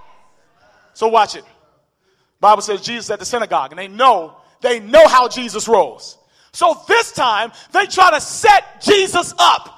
[0.93, 1.43] So watch it.
[2.39, 6.18] Bible says Jesus at the synagogue, and they know, they know how Jesus rolls.
[6.51, 9.75] So this time, they try to set Jesus up.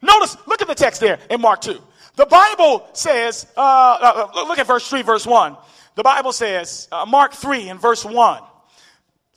[0.00, 1.80] Notice, look at the text there in Mark 2.
[2.16, 5.56] The Bible says, uh, uh, uh look at verse 3, verse 1.
[5.94, 8.42] The Bible says, uh, Mark 3 and verse 1.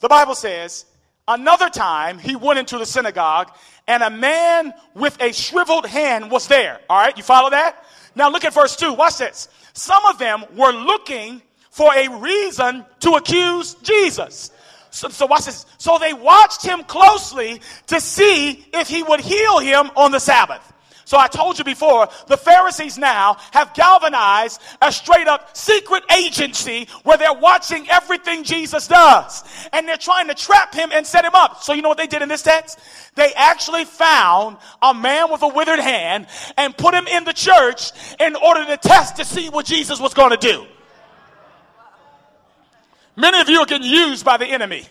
[0.00, 0.84] The Bible says,
[1.26, 3.50] another time he went into the synagogue
[3.86, 6.80] and a man with a shriveled hand was there.
[6.88, 7.84] All right, you follow that?
[8.14, 8.92] Now look at verse 2.
[8.92, 9.48] Watch this.
[9.72, 14.50] Some of them were looking for a reason to accuse Jesus.
[14.92, 15.66] So, so watch this.
[15.78, 20.72] So they watched him closely to see if he would heal him on the Sabbath.
[21.04, 26.88] So I told you before, the Pharisees now have galvanized a straight up secret agency
[27.02, 29.44] where they're watching everything Jesus does.
[29.72, 31.62] And they're trying to trap him and set him up.
[31.62, 32.78] So you know what they did in this text?
[33.14, 37.92] They actually found a man with a withered hand and put him in the church
[38.20, 40.66] in order to test to see what Jesus was going to do.
[43.16, 44.86] Many of you are getting used by the enemy.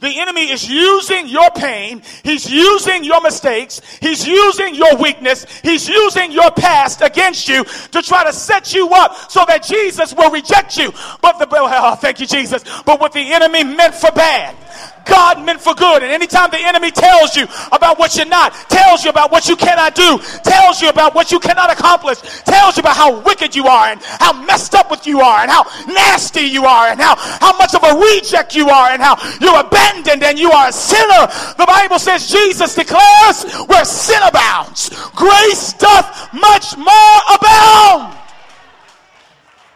[0.00, 2.02] The enemy is using your pain.
[2.24, 3.82] He's using your mistakes.
[4.00, 5.44] He's using your weakness.
[5.62, 10.14] He's using your past against you to try to set you up so that Jesus
[10.14, 10.90] will reject you.
[11.20, 12.64] But the, oh, thank you, Jesus.
[12.84, 14.56] But what the enemy meant for bad,
[15.04, 16.02] God meant for good.
[16.02, 19.56] And anytime the enemy tells you about what you're not, tells you about what you
[19.56, 23.66] cannot do, tells you about what you cannot accomplish, tells you about how wicked you
[23.66, 27.16] are and how messed up with you are and how nasty you are and how,
[27.16, 30.72] how much of a reject you are and how you're abandoned and you are a
[30.72, 31.26] sinner.
[31.56, 38.16] The Bible says Jesus declares where sin abounds, grace doth much more abound.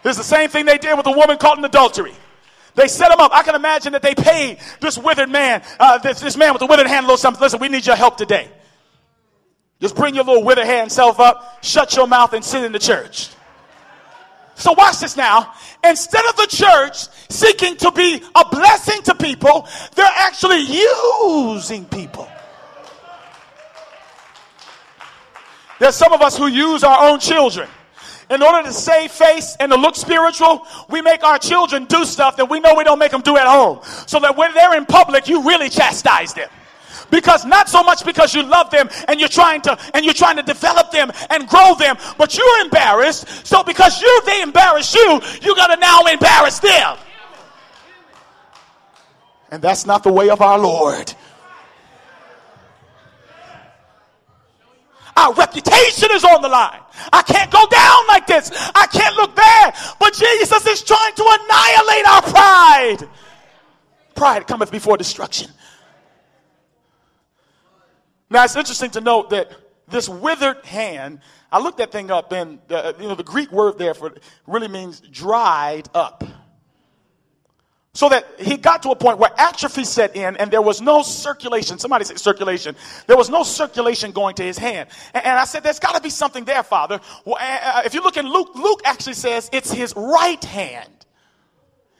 [0.04, 2.12] It's the same thing they did with the woman caught in adultery.
[2.74, 3.32] They set him up.
[3.32, 6.66] I can imagine that they paid this withered man, uh, this, this man with the
[6.66, 7.40] withered hand a little something.
[7.40, 8.48] Listen, we need your help today.
[9.80, 12.78] Just bring your little withered hand self up, shut your mouth, and sit in the
[12.78, 13.30] church.
[14.56, 15.52] So watch this now.
[15.82, 22.28] Instead of the church seeking to be a blessing to people, they're actually using people.
[25.80, 27.68] There's some of us who use our own children
[28.30, 32.36] in order to save face and to look spiritual, we make our children do stuff
[32.36, 33.80] that we know we don't make them do at home.
[34.06, 36.48] So that when they're in public, you really chastise them.
[37.10, 40.36] Because not so much because you love them and you're trying to and you're trying
[40.36, 43.46] to develop them and grow them, but you're embarrassed.
[43.46, 46.96] So because you they embarrass you, you gotta now embarrass them.
[49.50, 51.12] And that's not the way of our Lord.
[55.16, 56.80] Our reputation is on the line.
[57.12, 58.50] I can't go down like this.
[58.74, 59.74] I can't look bad.
[59.98, 63.08] But Jesus is trying to annihilate our pride.
[64.14, 65.50] Pride cometh before destruction.
[68.30, 69.52] Now it's interesting to note that
[69.88, 71.20] this withered hand,
[71.52, 74.14] I looked that thing up, and the, you know the Greek word there for
[74.46, 76.24] really means dried up.
[77.96, 81.02] So that he got to a point where atrophy set in and there was no
[81.02, 81.78] circulation.
[81.78, 82.74] Somebody said circulation.
[83.06, 84.88] There was no circulation going to his hand.
[85.14, 87.00] And, I said, there's got to be something there, Father.
[87.24, 90.90] If you look in Luke, Luke actually says it's his right hand.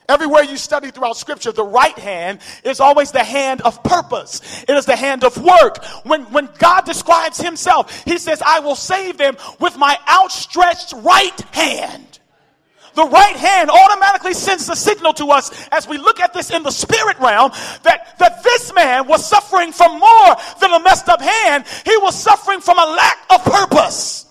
[0.09, 4.65] Everywhere you study throughout scripture, the right hand is always the hand of purpose.
[4.69, 5.83] It is the hand of work.
[6.03, 11.41] When, when God describes himself, he says, I will save them with my outstretched right
[11.53, 12.14] hand
[12.95, 16.63] the right hand automatically sends the signal to us as we look at this in
[16.63, 17.51] the spirit realm
[17.83, 21.65] that, that this man was suffering from more than a messed up hand.
[21.85, 24.27] He was suffering from a lack of purpose.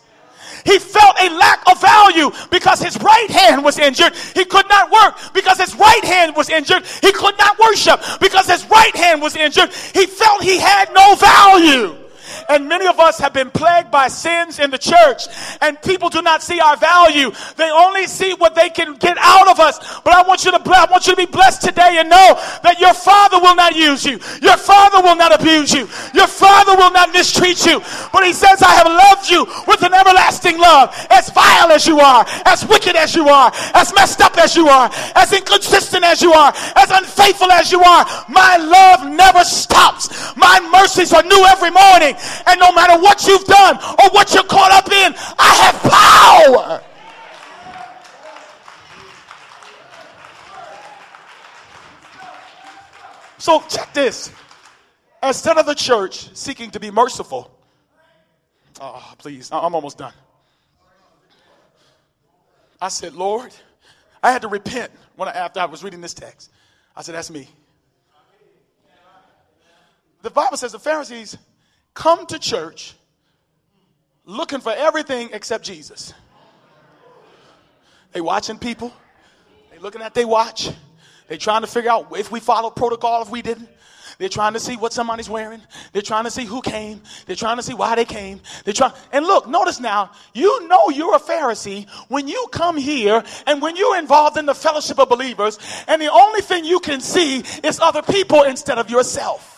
[0.65, 4.13] He felt a lack of value because his right hand was injured.
[4.33, 6.85] He could not work because his right hand was injured.
[7.01, 9.73] He could not worship because his right hand was injured.
[9.93, 12.02] He felt he had no value.
[12.49, 15.27] And many of us have been plagued by sins in the church,
[15.61, 17.31] and people do not see our value.
[17.55, 19.79] They only see what they can get out of us.
[20.01, 22.79] But I want you to, I want you to be blessed today and know that
[22.79, 24.19] your father will not use you.
[24.41, 25.87] Your father will not abuse you.
[26.13, 27.81] Your father will not mistreat you.
[28.11, 30.93] But he says, I have loved you with an everlasting love.
[31.09, 34.67] As vile as you are, as wicked as you are, as messed up as you
[34.67, 40.35] are, as inconsistent as you are, as unfaithful as you are, my love never stops.
[40.35, 42.15] My mercies are new every morning.
[42.47, 46.83] And no matter what you've done or what you're caught up in, I have power.
[53.37, 54.31] So check this.
[55.21, 57.51] Instead of the church seeking to be merciful,
[58.79, 60.13] oh, please, I'm almost done.
[62.81, 63.53] I said, Lord,
[64.21, 66.51] I had to repent when I, after I was reading this text.
[66.95, 67.47] I said, that's me.
[70.21, 71.37] The Bible says the Pharisees
[71.93, 72.93] come to church
[74.25, 76.13] looking for everything except Jesus.
[78.11, 78.93] They watching people.
[79.71, 80.69] They looking at their watch.
[81.27, 83.69] They trying to figure out if we follow protocol, if we didn't.
[84.19, 85.61] They're trying to see what somebody's wearing.
[85.91, 87.01] They're trying to see who came.
[87.25, 88.41] They're trying to see why they came.
[88.63, 88.93] They're trying.
[89.11, 93.75] And look, notice now, you know you're a Pharisee when you come here and when
[93.75, 97.79] you're involved in the fellowship of believers, and the only thing you can see is
[97.79, 99.52] other people instead of yourself.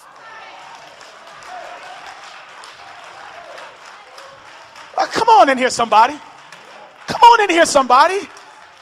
[5.06, 6.20] Uh, come on in here, somebody.
[7.08, 8.20] Come on in here, somebody.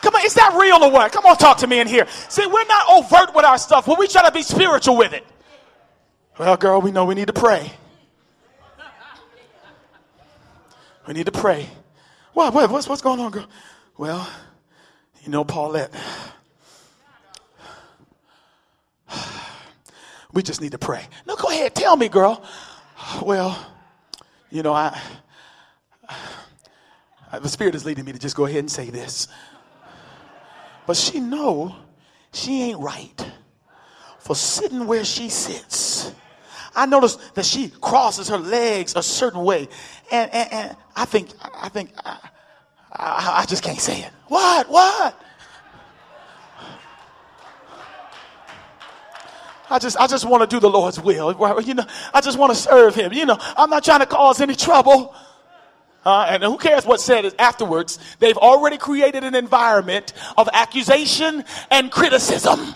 [0.01, 1.11] Come on, is that real or what?
[1.11, 2.07] Come on, talk to me in here.
[2.29, 5.25] See, we're not overt with our stuff, but we try to be spiritual with it.
[6.39, 7.71] Well, girl, we know we need to pray.
[11.07, 11.67] We need to pray.
[12.33, 13.47] What, what, what's, what's going on, girl?
[13.97, 14.27] Well,
[15.23, 15.93] you know, Paulette.
[20.31, 21.05] We just need to pray.
[21.27, 22.43] No, go ahead, tell me, girl.
[23.21, 23.57] Well,
[24.49, 24.99] you know, I
[27.41, 29.27] the Spirit is leading me to just go ahead and say this.
[30.85, 31.75] But she know
[32.33, 33.31] she ain't right
[34.19, 36.13] for sitting where she sits.
[36.75, 39.67] I notice that she crosses her legs a certain way,
[40.11, 42.17] and, and, and I think I think I,
[42.91, 44.11] I, I just can't say it.
[44.27, 44.69] What?
[44.69, 45.19] What?
[49.69, 51.31] I just, I just want to do the Lord's will.
[51.61, 53.11] You know, I just want to serve Him.
[53.13, 55.15] You know, I'm not trying to cause any trouble.
[56.05, 57.99] Uh, and who cares what said is afterwards?
[58.19, 62.75] They've already created an environment of accusation and criticism.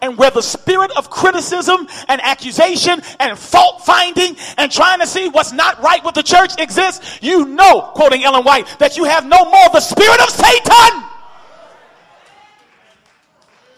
[0.00, 5.28] And where the spirit of criticism and accusation and fault finding and trying to see
[5.28, 9.24] what's not right with the church exists, you know, quoting Ellen White, that you have
[9.24, 11.04] no more the spirit of Satan.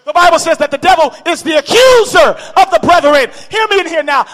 [0.04, 3.30] The Bible says that the devil is the accuser of the brethren.
[3.50, 4.24] Hear me in here now.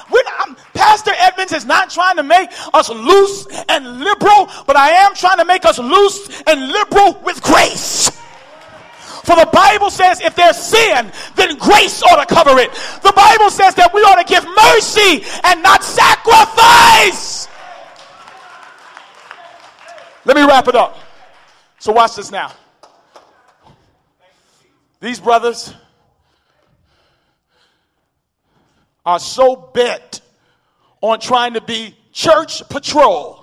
[0.74, 5.38] Pastor Edmonds is not trying to make us loose and liberal, but I am trying
[5.38, 8.10] to make us loose and liberal with grace.
[9.22, 12.72] For the Bible says if there's sin, then grace ought to cover it.
[13.02, 17.46] The Bible says that we ought to give mercy and not sacrifice.
[20.24, 20.98] Let me wrap it up.
[21.78, 22.52] So watch this now.
[25.00, 25.72] These brothers
[29.04, 30.20] are so bent
[31.00, 33.38] on trying to be church patrol.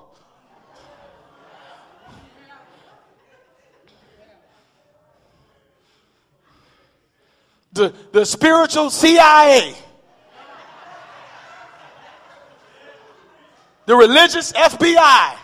[7.73, 9.75] The, the spiritual CIA,
[13.85, 15.37] the religious FBI.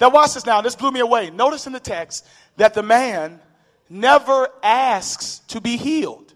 [0.00, 0.60] Now, watch this now.
[0.60, 1.30] This blew me away.
[1.30, 3.40] Notice in the text that the man
[3.88, 6.32] never asks to be healed.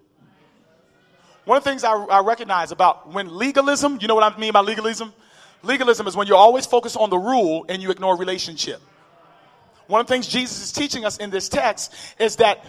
[1.45, 4.53] One of the things I, I, recognize about when legalism, you know what I mean
[4.53, 5.13] by legalism?
[5.63, 8.81] Legalism is when you're always focused on the rule and you ignore relationship.
[9.87, 12.65] One of the things Jesus is teaching us in this text is that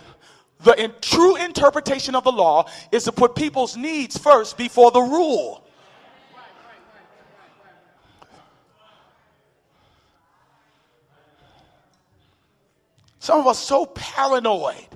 [0.63, 5.01] the in, true interpretation of the law is to put people's needs first before the
[5.01, 5.63] rule.
[13.21, 14.87] Some of us so paranoid.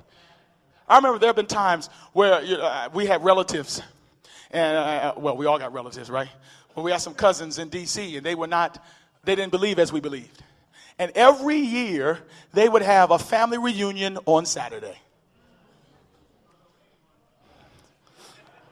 [0.88, 3.80] I remember there have been times where you know, uh, we had relatives,
[4.50, 6.26] and uh, uh, well, we all got relatives, right?
[6.74, 8.84] Well, we had some cousins in D.C., and they were not,
[9.22, 10.42] they didn't believe as we believed.
[10.98, 12.18] And every year,
[12.52, 14.98] they would have a family reunion on Saturday.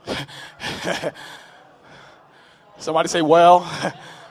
[2.78, 3.60] Somebody say, well,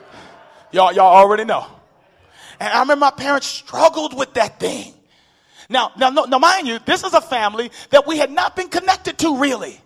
[0.74, 1.66] y'all, y'all already know.
[2.60, 4.96] And I remember my parents struggled with that thing.
[5.70, 9.18] Now, now, now, mind you, this is a family that we had not been connected
[9.20, 9.80] to really.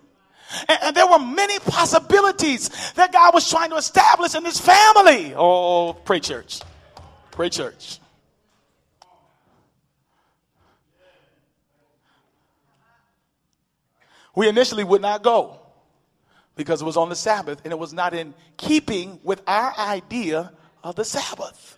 [0.69, 5.33] And, and, there were many possibilities that God was trying to establish in this family.
[5.35, 6.61] Oh, pray church.
[7.31, 7.99] Pray church.
[14.35, 15.59] We initially would not go
[16.55, 20.51] because it was on the Sabbath and it was not in keeping with our idea
[20.83, 21.76] of the Sabbath.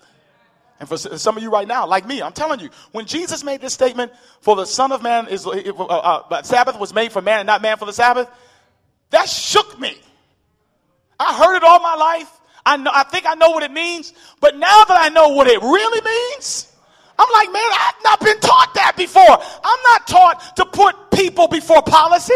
[0.80, 3.60] And for some of you right now, like me, I'm telling you, when Jesus made
[3.60, 7.42] this statement, for the Son of Man is, uh, uh, Sabbath was made for man
[7.42, 8.30] and not man for the Sabbath,
[9.10, 9.98] that shook me.
[11.20, 12.32] I heard it all my life.
[12.66, 14.14] I, know, I think I know what it means.
[14.40, 16.72] But now that I know what it really means,
[17.18, 19.30] I'm like, man, I've not been taught that before.
[19.30, 22.34] I'm not taught to put people before policy.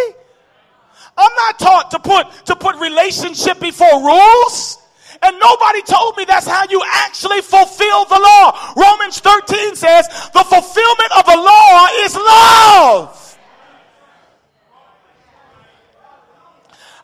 [1.17, 4.82] I'm not taught to put, to put relationship before rules.
[5.23, 8.73] And nobody told me that's how you actually fulfill the law.
[8.75, 13.19] Romans 13 says the fulfillment of the law is love.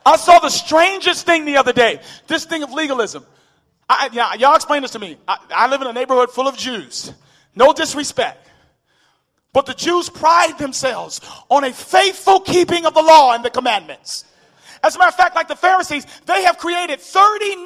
[0.04, 2.00] I saw the strangest thing the other day.
[2.26, 3.24] This thing of legalism.
[3.88, 5.16] I, yeah, y'all explain this to me.
[5.26, 7.12] I, I live in a neighborhood full of Jews.
[7.54, 8.50] No disrespect.
[9.52, 14.24] But the Jews pride themselves on a faithful keeping of the law and the commandments.
[14.82, 17.64] As a matter of fact, like the Pharisees, they have created 39,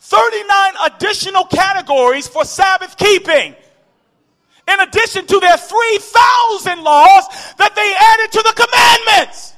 [0.00, 3.56] 39 additional categories for Sabbath keeping.
[4.68, 9.54] In addition to their 3,000 laws that they added to the commandments.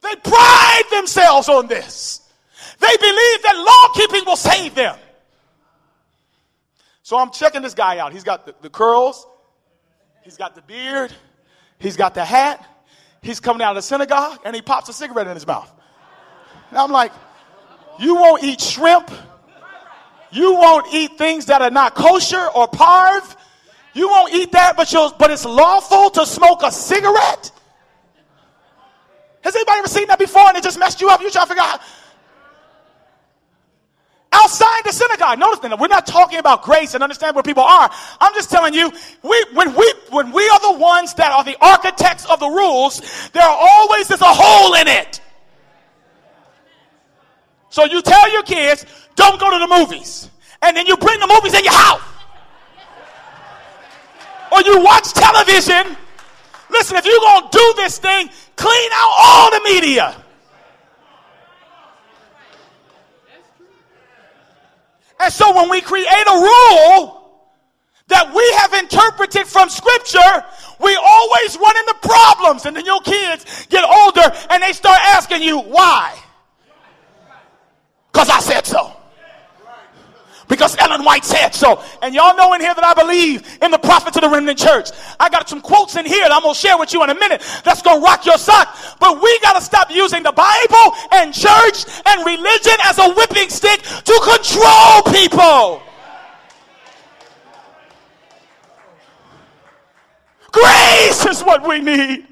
[0.00, 2.22] They pride themselves on this.
[2.78, 4.96] They believe that law keeping will save them.
[7.02, 8.12] So I'm checking this guy out.
[8.12, 9.26] He's got the, the curls,
[10.22, 11.12] he's got the beard,
[11.78, 12.66] he's got the hat,
[13.22, 15.72] he's coming out of the synagogue and he pops a cigarette in his mouth.
[16.70, 17.12] And I'm like,
[17.98, 19.10] you won't eat shrimp.
[20.30, 23.36] You won't eat things that are not kosher or parve.
[23.94, 27.50] You won't eat that, but, you but it's lawful to smoke a cigarette?
[29.40, 31.20] Has anybody ever seen that before and it just messed you up?
[31.20, 31.80] You try to figure out
[34.48, 35.38] outside the synagogue.
[35.38, 37.90] Notice that we're not talking about grace and understand where people are.
[38.20, 38.90] I'm just telling you,
[39.22, 43.02] we, when we, when we are the ones that are the architects of the rules,
[43.32, 45.20] there always is a hole in it.
[47.68, 48.86] So you tell your kids,
[49.16, 50.30] don't go to the movies.
[50.62, 52.02] And then you bring the movies in your house.
[54.50, 55.94] Or you watch television.
[56.70, 60.16] Listen, if you're going to do this thing, clean out all the media.
[65.20, 67.14] And so when we create a rule
[68.08, 70.44] that we have interpreted from scripture,
[70.80, 72.66] we always run into problems.
[72.66, 76.18] And then your kids get older and they start asking you, why?
[78.12, 78.97] Because I said so
[80.48, 81.82] because Ellen White said so.
[82.02, 84.90] And y'all know in here that I believe in the prophets of the remnant church.
[85.20, 87.14] I got some quotes in here that I'm going to share with you in a
[87.14, 88.76] minute that's going to rock your sock.
[88.98, 93.50] But we got to stop using the Bible and church and religion as a whipping
[93.50, 95.82] stick to control people.
[100.50, 102.26] Grace is what we need.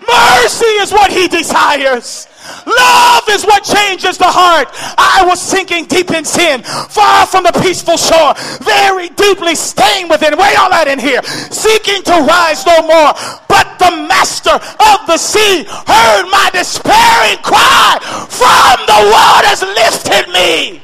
[0.00, 2.26] Mercy is what he desires.
[2.66, 4.68] Love is what changes the heart.
[4.96, 10.36] I was sinking deep in sin, far from the peaceful shore, very deeply stained within.
[10.36, 11.22] Where y'all at in here?
[11.50, 13.12] Seeking to rise no more.
[13.48, 20.80] But the master of the sea heard my despairing cry from the waters lifted me.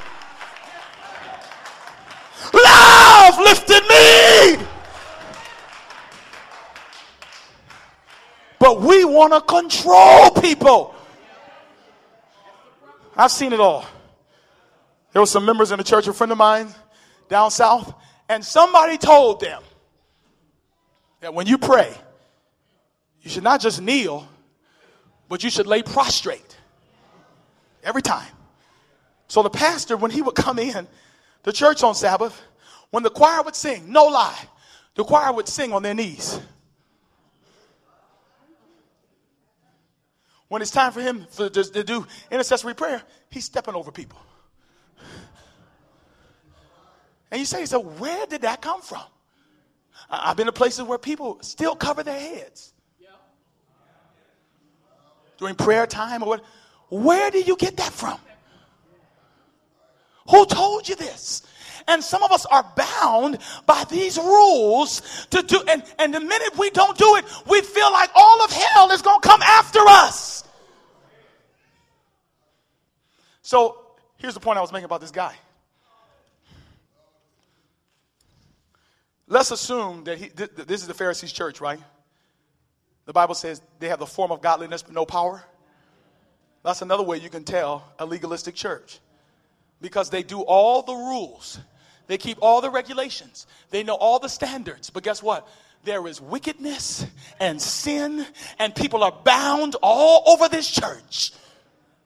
[2.52, 4.66] Love lifted me.
[8.58, 10.95] But we want to control people.
[13.16, 13.86] I've seen it all.
[15.12, 16.68] There were some members in the church, a friend of mine
[17.28, 17.94] down south,
[18.28, 19.62] and somebody told them
[21.20, 21.92] that when you pray,
[23.22, 24.28] you should not just kneel,
[25.28, 26.56] but you should lay prostrate
[27.82, 28.28] every time.
[29.28, 30.86] So the pastor, when he would come in
[31.42, 32.40] the church on Sabbath,
[32.90, 34.38] when the choir would sing, no lie,
[34.94, 36.38] the choir would sing on their knees.
[40.48, 44.18] When it's time for him to, to, to do intercessory prayer, he's stepping over people.
[47.30, 49.02] And you say, so where did that come from?
[50.08, 52.72] I've been to places where people still cover their heads
[55.38, 56.44] during prayer time or what.
[56.88, 58.18] Where did you get that from?
[60.30, 61.42] Who told you this?
[61.88, 66.58] And some of us are bound by these rules to do, and, and the minute
[66.58, 69.80] we don't do it, we feel like all of hell is going to come after
[69.86, 70.42] us.
[73.42, 73.80] So
[74.16, 75.36] here's the point I was making about this guy.
[79.28, 81.80] Let's assume that he, th- this is the Pharisees' church, right?
[83.06, 85.42] The Bible says they have the form of godliness but no power.
[86.64, 88.98] That's another way you can tell a legalistic church
[89.80, 91.58] because they do all the rules,
[92.06, 94.90] they keep all the regulations, they know all the standards.
[94.90, 95.48] But guess what?
[95.84, 97.06] There is wickedness
[97.38, 98.26] and sin,
[98.58, 101.32] and people are bound all over this church.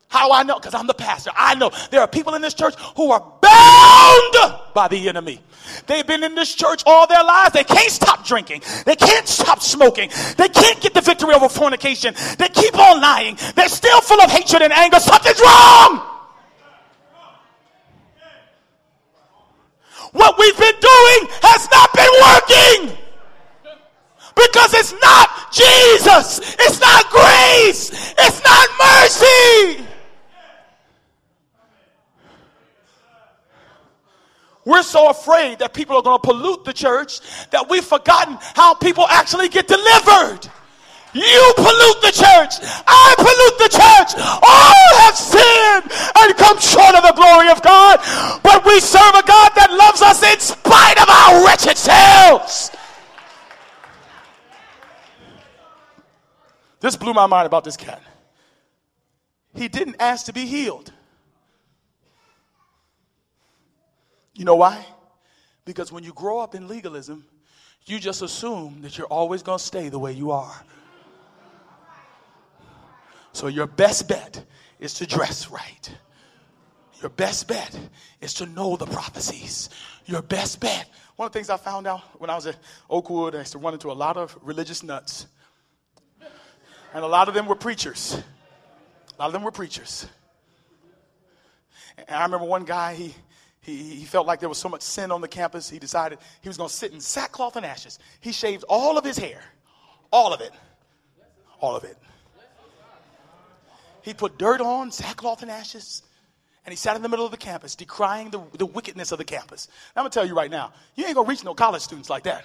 [0.08, 0.58] How I know?
[0.58, 1.30] Because I'm the pastor.
[1.36, 5.40] I know there are people in this church who are bound by the enemy.
[5.86, 7.52] They've been in this church all their lives.
[7.52, 8.62] They can't stop drinking.
[8.84, 10.10] They can't stop smoking.
[10.36, 12.14] They can't get the victory over fornication.
[12.38, 13.38] They keep on lying.
[13.54, 14.98] They're still full of hatred and anger.
[14.98, 16.19] Something's wrong.
[20.12, 22.98] What we've been doing has not been working.
[24.34, 26.56] Because it's not Jesus.
[26.58, 28.14] It's not grace.
[28.18, 29.86] It's not mercy.
[34.64, 38.74] We're so afraid that people are going to pollute the church that we've forgotten how
[38.74, 40.48] people actually get delivered.
[41.12, 42.62] You pollute the church.
[42.86, 44.14] I pollute the church.
[44.42, 47.98] All have sinned and come short of the glory of God.
[48.42, 52.70] But we serve a God that loves us in spite of our wretched selves.
[56.80, 58.02] This blew my mind about this cat.
[59.54, 60.92] He didn't ask to be healed.
[64.34, 64.86] You know why?
[65.64, 67.24] Because when you grow up in legalism,
[67.84, 70.64] you just assume that you're always going to stay the way you are.
[73.32, 74.44] So your best bet
[74.78, 75.90] is to dress right.
[77.00, 77.78] Your best bet
[78.20, 79.70] is to know the prophecies.
[80.06, 80.88] Your best bet.
[81.16, 82.56] One of the things I found out when I was at
[82.88, 85.26] Oakwood, I used to run into a lot of religious nuts.
[86.92, 88.20] And a lot of them were preachers.
[89.16, 90.06] A lot of them were preachers.
[91.96, 93.14] And I remember one guy, he,
[93.60, 96.48] he, he felt like there was so much sin on the campus, he decided he
[96.48, 97.98] was going to sit in sackcloth and ashes.
[98.20, 99.40] He shaved all of his hair,
[100.10, 100.52] all of it,
[101.60, 101.96] all of it.
[104.02, 106.02] He put dirt on, sackcloth and ashes,
[106.64, 109.24] and he sat in the middle of the campus decrying the, the wickedness of the
[109.24, 109.68] campus.
[109.94, 111.82] Now, I'm going to tell you right now, you ain't going to reach no college
[111.82, 112.44] students like that.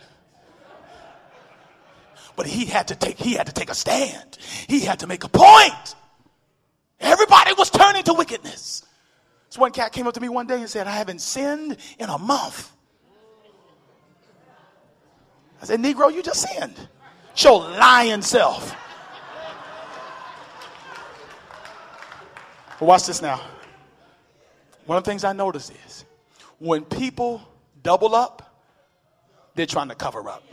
[2.35, 4.37] But he had to take, he had to take a stand.
[4.67, 5.95] He had to make a point.
[6.99, 8.83] Everybody was turning to wickedness.
[9.49, 12.09] So one cat came up to me one day and said, I haven't sinned in
[12.09, 12.71] a month.
[15.61, 16.75] I said, Negro, you just sinned.
[17.35, 18.75] Show lying self.
[22.79, 23.41] But watch this now.
[24.85, 26.05] One of the things I notice is
[26.59, 27.41] when people
[27.81, 28.63] double up,
[29.55, 30.43] they're trying to cover up.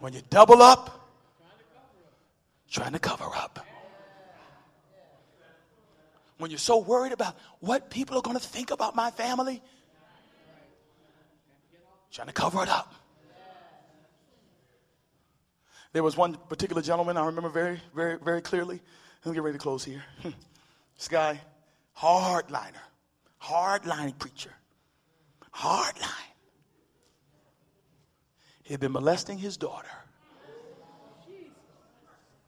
[0.00, 1.08] When you double up,
[2.70, 3.64] trying to cover up.
[6.38, 9.62] When you're so worried about what people are going to think about my family,
[12.10, 12.92] trying to cover it up.
[15.94, 18.80] There was one particular gentleman I remember very, very, very clearly.
[19.24, 20.02] Let me get ready to close here.
[20.96, 21.40] this guy,
[21.96, 22.82] hardliner,
[23.40, 24.50] hardline preacher,
[25.54, 26.10] hardline.
[28.64, 29.86] He had been molesting his daughter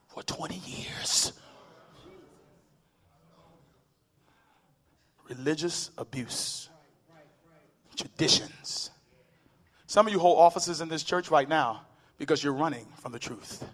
[0.08, 1.32] for 20 years.
[5.28, 6.68] Religious abuse,
[7.94, 8.90] traditions.
[9.86, 11.82] Some of you hold offices in this church right now
[12.18, 13.64] because you're running from the truth.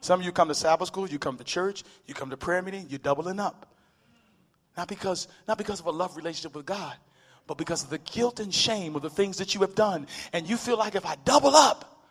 [0.00, 2.62] Some of you come to Sabbath school, you come to church, you come to prayer
[2.62, 3.66] meeting, you're doubling up.
[4.76, 6.94] Not because, not because of a love relationship with God,
[7.46, 10.06] but because of the guilt and shame of the things that you have done.
[10.32, 12.06] And you feel like if I double up,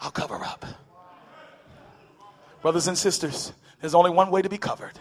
[0.00, 0.66] I'll cover up.
[2.60, 4.98] Brothers and sisters, there's only one way to be covered.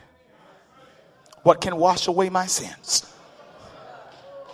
[1.43, 3.11] What can wash away my sins?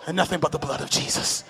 [0.08, 1.44] And nothing but the blood of Jesus.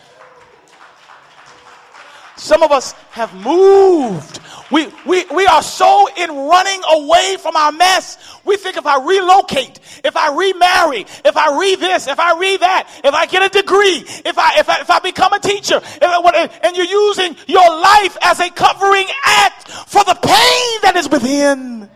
[2.36, 4.40] Some of us have moved.
[4.72, 8.18] We, we, we are so in running away from our mess.
[8.44, 12.62] We think if I relocate, if I remarry, if I read this, if I read
[12.62, 15.80] that, if I get a degree, if I, if I, if I become a teacher,
[16.02, 21.08] I, and you're using your life as a covering act for the pain that is
[21.08, 21.90] within.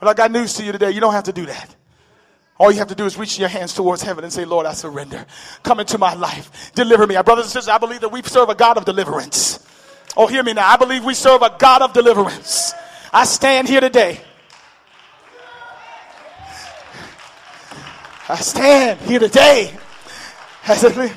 [0.00, 0.90] But I got news to you today.
[0.90, 1.76] You don't have to do that.
[2.58, 4.74] All you have to do is reach your hands towards heaven and say, Lord, I
[4.74, 5.26] surrender.
[5.64, 6.72] Come into my life.
[6.74, 7.16] Deliver me.
[7.22, 9.58] Brothers and sisters, I believe that we serve a God of deliverance.
[10.16, 10.68] Oh, hear me now.
[10.68, 12.72] I believe we serve a God of deliverance.
[13.12, 14.20] I stand here today.
[18.28, 19.76] I stand here today
[20.66, 21.10] as a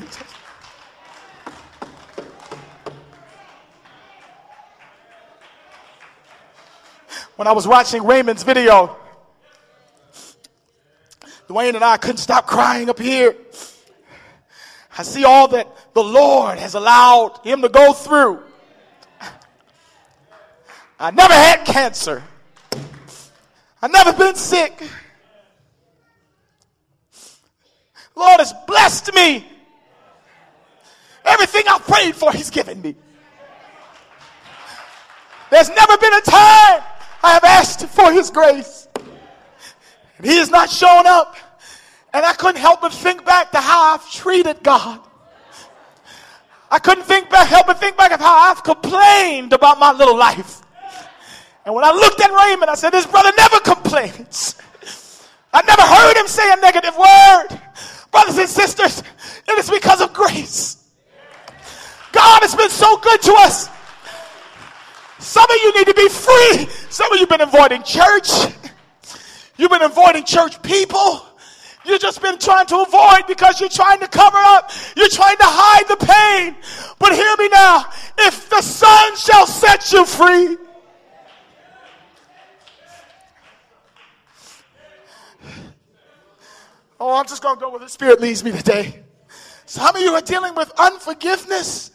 [7.37, 8.97] When I was watching Raymond's video,
[11.47, 13.35] Dwayne and I couldn't stop crying up here.
[14.97, 18.43] I see all that the Lord has allowed him to go through.
[20.99, 22.23] I never had cancer.
[23.81, 24.81] I never been sick.
[28.15, 29.45] Lord has blessed me.
[31.23, 32.95] Everything I prayed for, He's given me.
[35.51, 36.83] There's never been a time
[37.23, 38.86] I have asked for His grace.
[40.23, 41.35] He has not shown up.
[42.13, 44.99] And I couldn't help but think back to how I've treated God.
[46.69, 50.17] I couldn't think back, help but think back of how I've complained about my little
[50.17, 50.61] life.
[51.65, 54.55] And when I looked at Raymond, I said, This brother never complains.
[55.53, 57.61] I never heard him say a negative word.
[58.11, 59.03] Brothers and sisters,
[59.47, 60.77] it is because of grace.
[62.11, 63.69] God has been so good to us.
[65.19, 66.67] Some of you need to be free.
[66.89, 68.29] Some of you have been avoiding church.
[69.57, 71.25] You've been avoiding church people.
[71.85, 74.71] You've just been trying to avoid because you're trying to cover up.
[74.95, 76.55] You're trying to hide the pain.
[76.99, 77.85] But hear me now.
[78.17, 80.57] If the Son shall set you free,
[86.99, 89.03] Oh, I'm just going to go where the Spirit leads me today.
[89.65, 91.91] Some of you are dealing with unforgiveness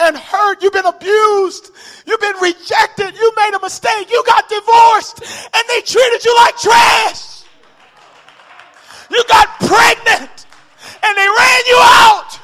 [0.00, 0.62] and hurt.
[0.62, 1.70] You've been abused.
[2.06, 3.14] You've been rejected.
[3.14, 4.10] You made a mistake.
[4.10, 5.22] You got divorced
[5.54, 7.44] and they treated you like trash.
[9.10, 10.46] You got pregnant
[11.02, 12.40] and they ran you out.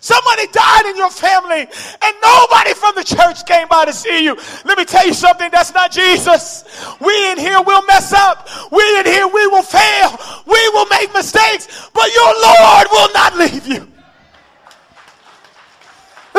[0.00, 4.36] Somebody died in your family and nobody from the church came by to see you.
[4.64, 6.64] Let me tell you something, that's not Jesus.
[7.00, 8.48] We in here will mess up.
[8.72, 10.18] We in here, we will fail.
[10.46, 13.89] We will make mistakes, but your Lord will not leave you.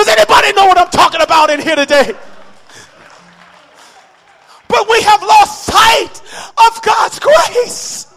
[0.02, 2.14] Does anybody know what I'm talking about in here today?
[4.68, 6.22] But we have lost sight
[6.58, 8.08] of God's grace.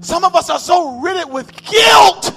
[0.00, 2.32] Some of us are so riddled with guilt.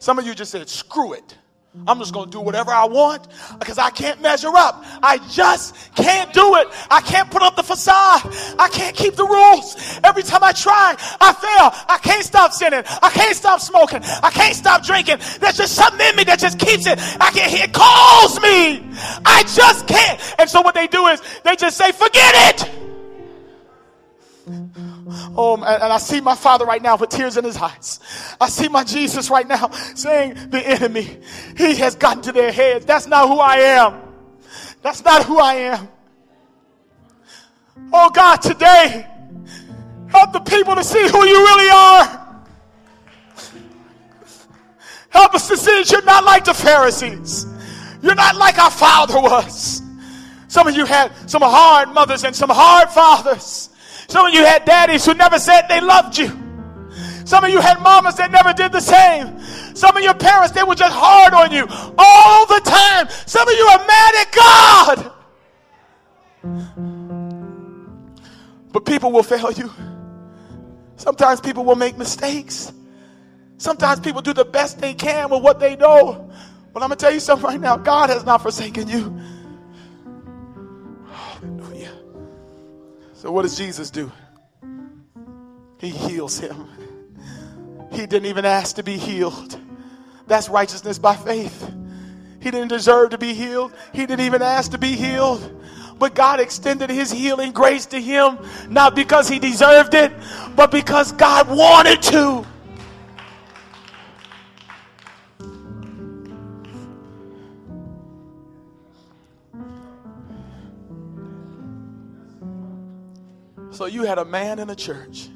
[0.00, 1.38] Some of you just said, screw it.
[1.86, 3.26] I'm just going to do whatever I want
[3.58, 4.84] because I can't measure up.
[5.02, 6.68] I just can't do it.
[6.90, 8.22] I can't put up the facade.
[8.58, 9.76] I can't keep the rules.
[10.04, 11.86] Every time I try, I fail.
[11.88, 12.84] I can't stop sinning.
[13.02, 14.02] I can't stop smoking.
[14.22, 15.18] I can't stop drinking.
[15.40, 16.98] There's just something in me that just keeps it.
[17.20, 18.88] I can't, it calls me.
[19.26, 20.20] I just can't.
[20.38, 22.70] And so what they do is they just say, forget it.
[25.36, 28.00] Oh, and I see my father right now with tears in his eyes.
[28.40, 31.20] I see my Jesus right now saying, The enemy,
[31.56, 32.86] he has gotten to their heads.
[32.86, 34.00] That's not who I am.
[34.82, 35.88] That's not who I am.
[37.92, 39.06] Oh, God, today,
[40.08, 42.44] help the people to see who you really are.
[45.10, 47.46] Help us to see that you're not like the Pharisees.
[48.02, 49.82] You're not like our father was.
[50.48, 53.70] Some of you had some hard mothers and some hard fathers.
[54.08, 56.28] Some of you had daddies who never said they loved you.
[57.24, 59.40] Some of you had mamas that never did the same.
[59.74, 61.66] Some of your parents, they were just hard on you
[61.98, 63.08] all the time.
[63.26, 65.12] Some of you are mad at God.
[68.72, 69.70] But people will fail you.
[70.96, 72.72] Sometimes people will make mistakes.
[73.56, 76.30] Sometimes people do the best they can with what they know.
[76.72, 79.16] But I'm going to tell you something right now God has not forsaken you.
[83.24, 84.12] So, what does Jesus do?
[85.78, 86.68] He heals him.
[87.90, 89.58] He didn't even ask to be healed.
[90.26, 91.72] That's righteousness by faith.
[92.42, 95.62] He didn't deserve to be healed, he didn't even ask to be healed.
[95.98, 98.36] But God extended his healing grace to him,
[98.68, 100.12] not because he deserved it,
[100.54, 102.44] but because God wanted to.
[113.74, 115.28] So you had a man in a church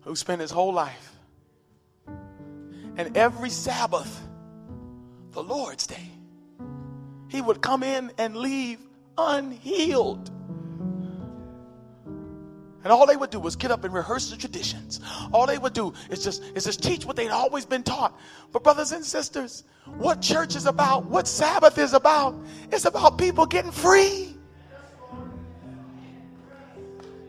[0.00, 1.12] who spent his whole life,
[2.96, 4.20] and every Sabbath,
[5.30, 6.10] the Lord's Day,
[7.28, 8.80] he would come in and leave
[9.16, 10.28] unhealed.
[12.82, 15.00] And all they would do was get up and rehearse the traditions.
[15.32, 18.18] All they would do is just, is just teach what they'd always been taught.
[18.50, 22.34] But, brothers and sisters, what church is about, what Sabbath is about,
[22.72, 24.34] it's about people getting free.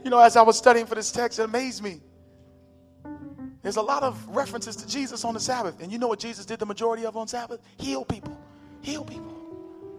[0.04, 2.02] You know, as I was studying for this text, it amazed me.
[3.62, 5.82] There's a lot of references to Jesus on the Sabbath.
[5.82, 7.62] And you know what Jesus did the majority of on Sabbath?
[7.78, 8.36] Heal people.
[8.82, 9.38] Heal people.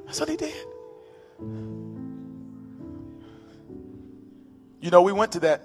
[0.05, 0.55] That's what he did.
[4.81, 5.63] You know, we went to that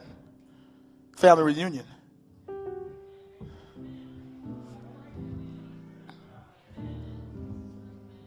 [1.16, 1.86] family reunion.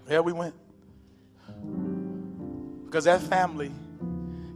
[0.09, 0.55] Yeah, we went.
[2.87, 3.71] Because that family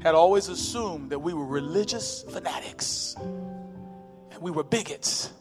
[0.05, 5.33] had always assumed that we were religious fanatics and we were bigots.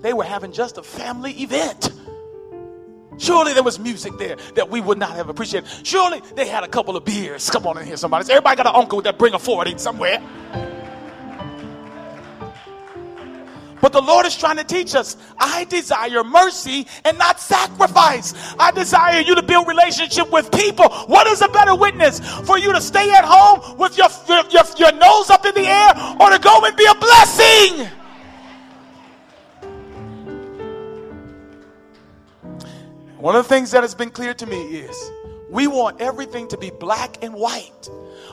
[0.00, 1.92] They were having just a family event.
[3.18, 5.70] Surely there was music there that we would not have appreciated.
[5.86, 7.48] Surely they had a couple of beers.
[7.48, 8.28] Come on in here, somebody.
[8.28, 10.20] Everybody got an uncle that bring a 40 somewhere.
[13.84, 18.32] But the Lord is trying to teach us I desire mercy and not sacrifice.
[18.58, 20.88] I desire you to build relationship with people.
[20.88, 22.18] What is a better witness?
[22.46, 25.92] For you to stay at home with your, your, your nose up in the air
[26.18, 27.86] or to go and be a blessing?
[33.18, 35.10] One of the things that has been clear to me is
[35.50, 37.90] we want everything to be black and white.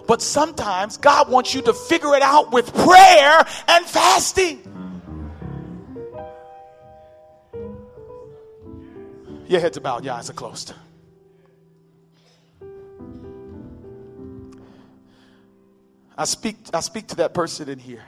[0.08, 4.80] But sometimes God wants you to figure it out with prayer and fasting.
[9.52, 10.74] Your heads are bowed, your eyes are closed.
[16.18, 18.06] I speak, I speak to that person in here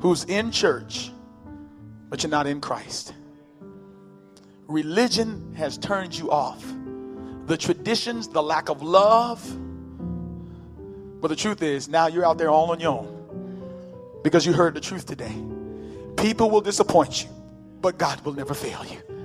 [0.00, 1.12] who's in church,
[2.10, 3.14] but you're not in Christ.
[4.66, 6.64] Religion has turned you off.
[7.46, 9.40] The traditions, the lack of love.
[11.20, 14.74] But the truth is, now you're out there all on your own because you heard
[14.74, 15.36] the truth today.
[16.16, 17.30] People will disappoint you,
[17.80, 19.17] but God will never fail you.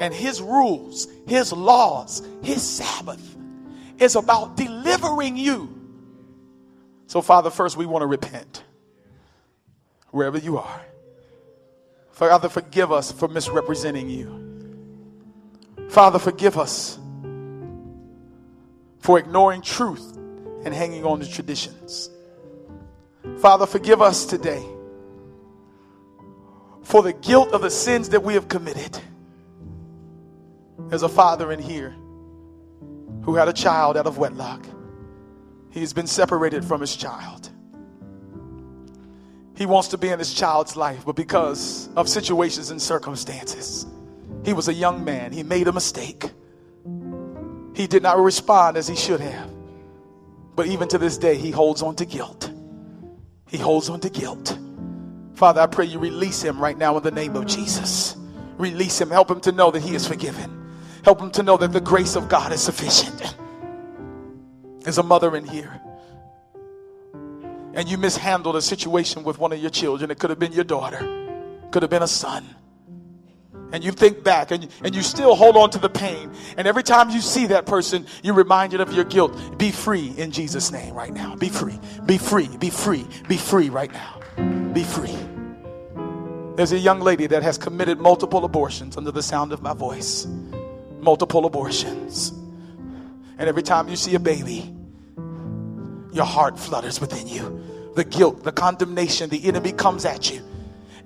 [0.00, 3.36] And his rules, his laws, his Sabbath
[3.98, 5.76] is about delivering you.
[7.06, 8.64] So, Father, first we want to repent
[10.10, 10.82] wherever you are.
[12.12, 14.40] Father, forgive us for misrepresenting you.
[15.90, 16.98] Father, forgive us
[19.00, 20.16] for ignoring truth
[20.64, 22.10] and hanging on to traditions.
[23.38, 24.64] Father, forgive us today
[26.82, 28.98] for the guilt of the sins that we have committed.
[30.88, 31.94] There's a father in here
[33.22, 34.66] who had a child out of wedlock.
[35.70, 37.50] He's been separated from his child.
[39.56, 43.86] He wants to be in his child's life, but because of situations and circumstances,
[44.44, 45.32] he was a young man.
[45.32, 46.30] He made a mistake.
[47.74, 49.50] He did not respond as he should have.
[50.56, 52.50] But even to this day, he holds on to guilt.
[53.48, 54.58] He holds on to guilt.
[55.34, 58.16] Father, I pray you release him right now in the name of Jesus.
[58.58, 59.10] Release him.
[59.10, 60.69] Help him to know that he is forgiven.
[61.04, 63.22] Help them to know that the grace of God is sufficient.
[64.80, 65.80] There's a mother in here.
[67.74, 70.10] And you mishandled a situation with one of your children.
[70.10, 70.98] It could have been your daughter,
[71.70, 72.44] could have been a son.
[73.72, 76.32] And you think back and, and you still hold on to the pain.
[76.56, 79.58] And every time you see that person, you're reminded of your guilt.
[79.58, 81.36] Be free in Jesus' name right now.
[81.36, 81.78] Be free.
[82.04, 82.48] Be free.
[82.58, 83.06] Be free.
[83.28, 84.20] Be free right now.
[84.72, 85.16] Be free.
[86.56, 90.26] There's a young lady that has committed multiple abortions under the sound of my voice
[91.02, 92.30] multiple abortions.
[93.38, 94.74] And every time you see a baby,
[96.12, 97.58] your heart flutters within you.
[97.96, 100.40] the guilt, the condemnation, the enemy comes at you.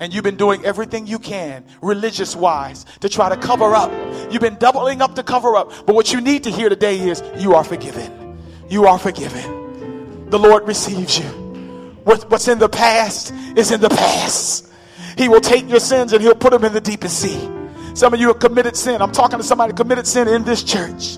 [0.00, 3.90] And you've been doing everything you can, religious wise, to try to cover up.
[4.30, 5.72] You've been doubling up to cover up.
[5.86, 8.38] But what you need to hear today is you are forgiven.
[8.68, 10.28] You are forgiven.
[10.28, 11.24] The Lord receives you.
[12.04, 14.68] what's in the past is in the past.
[15.16, 17.48] He will take your sins and he'll put them in the deepest sea.
[17.94, 19.00] Some of you have committed sin.
[19.00, 21.16] I'm talking to somebody committed sin in this church.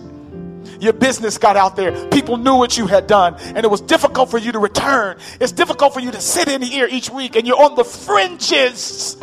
[0.78, 2.08] Your business got out there.
[2.08, 5.16] People knew what you had done, and it was difficult for you to return.
[5.40, 9.16] It's difficult for you to sit in here each week, and you're on the fringes.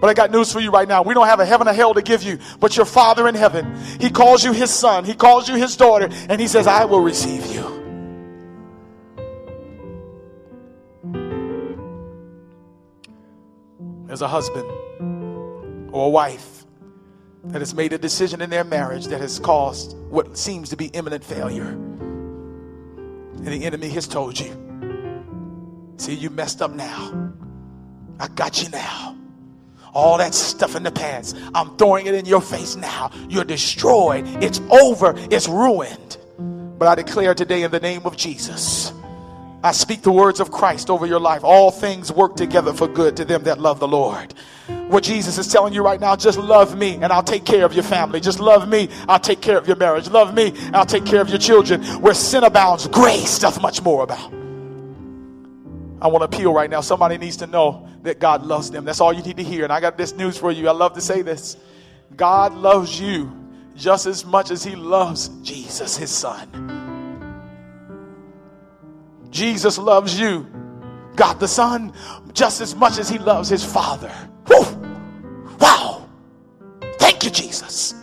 [0.00, 1.02] But I got news for you right now.
[1.02, 3.76] We don't have a heaven or hell to give you, but your Father in heaven,
[4.00, 7.00] He calls you His son, He calls you His daughter, and He says, I will
[7.00, 7.76] receive you.
[14.08, 14.68] As a husband
[15.92, 16.57] or a wife
[17.48, 20.86] that has made a decision in their marriage that has caused what seems to be
[20.86, 21.68] imminent failure.
[21.68, 24.54] And the enemy has told you,
[25.96, 27.32] see, you messed up now.
[28.20, 29.16] I got you now.
[29.94, 33.10] All that stuff in the past, I'm throwing it in your face now.
[33.28, 34.26] You're destroyed.
[34.42, 35.14] It's over.
[35.30, 36.18] It's ruined.
[36.78, 38.92] But I declare today in the name of Jesus,
[39.64, 41.42] I speak the words of Christ over your life.
[41.42, 44.34] All things work together for good to them that love the Lord.
[44.88, 47.74] What Jesus is telling you right now, just love me and I'll take care of
[47.74, 48.20] your family.
[48.20, 50.08] Just love me, I'll take care of your marriage.
[50.08, 51.82] Love me, I'll take care of your children.
[52.00, 54.32] Where sin abounds, grace doth much more about.
[56.00, 56.80] I want to appeal right now.
[56.80, 58.84] Somebody needs to know that God loves them.
[58.84, 59.64] That's all you need to hear.
[59.64, 60.68] And I got this news for you.
[60.68, 61.56] I love to say this
[62.16, 63.32] God loves you
[63.74, 66.76] just as much as He loves Jesus, His Son.
[69.30, 70.46] Jesus loves you,
[71.16, 71.92] God the Son,
[72.32, 74.12] just as much as He loves His Father.
[74.48, 76.08] Wow.
[76.98, 77.94] Thank you, Jesus.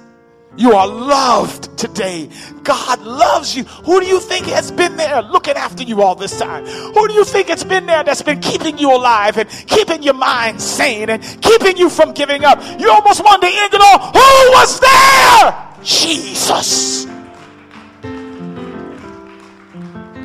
[0.57, 2.29] You are loved today.
[2.63, 3.63] God loves you.
[3.63, 6.65] Who do you think has been there looking after you all this time?
[6.65, 10.13] Who do you think has been there that's been keeping you alive and keeping your
[10.13, 12.61] mind sane and keeping you from giving up?
[12.79, 13.99] You almost wanted to end it all.
[14.11, 15.75] Who was there?
[15.83, 17.05] Jesus.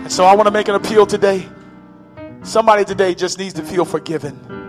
[0.00, 1.48] And so I want to make an appeal today.
[2.42, 4.59] Somebody today just needs to feel forgiven.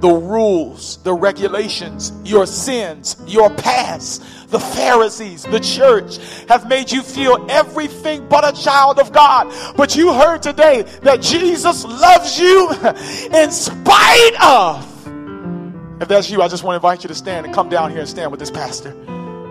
[0.00, 6.18] The rules, the regulations, your sins, your past, the Pharisees, the church
[6.48, 9.52] have made you feel everything but a child of God.
[9.76, 12.70] But you heard today that Jesus loves you
[13.32, 16.02] in spite of.
[16.02, 18.00] If that's you, I just want to invite you to stand and come down here
[18.00, 18.92] and stand with this pastor.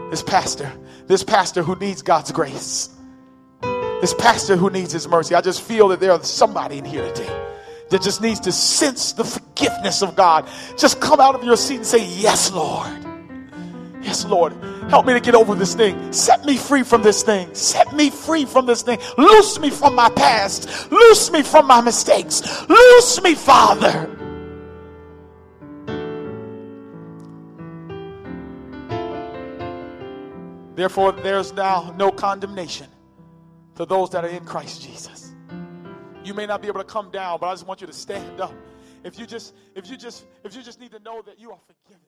[0.09, 0.71] This pastor,
[1.07, 2.89] this pastor who needs God's grace
[4.01, 5.33] this pastor who needs his mercy.
[5.33, 7.56] I just feel that there's somebody in here today
[7.89, 10.47] that just needs to sense the forgiveness of God.
[10.77, 13.05] Just come out of your seat and say, Yes, Lord.
[14.01, 14.53] Yes, Lord.
[14.89, 16.13] Help me to get over this thing.
[16.13, 17.53] Set me free from this thing.
[17.53, 18.99] Set me free from this thing.
[19.17, 20.91] Loose me from my past.
[20.91, 22.41] Loose me from my mistakes.
[22.69, 24.13] Loose me, Father.
[30.75, 32.87] Therefore, there's now no condemnation
[33.75, 35.26] to those that are in Christ Jesus.
[36.27, 38.41] You may not be able to come down, but I just want you to stand
[38.41, 38.53] up.
[39.05, 41.59] If you just if you just if you just need to know that you are
[41.65, 42.03] forgiven.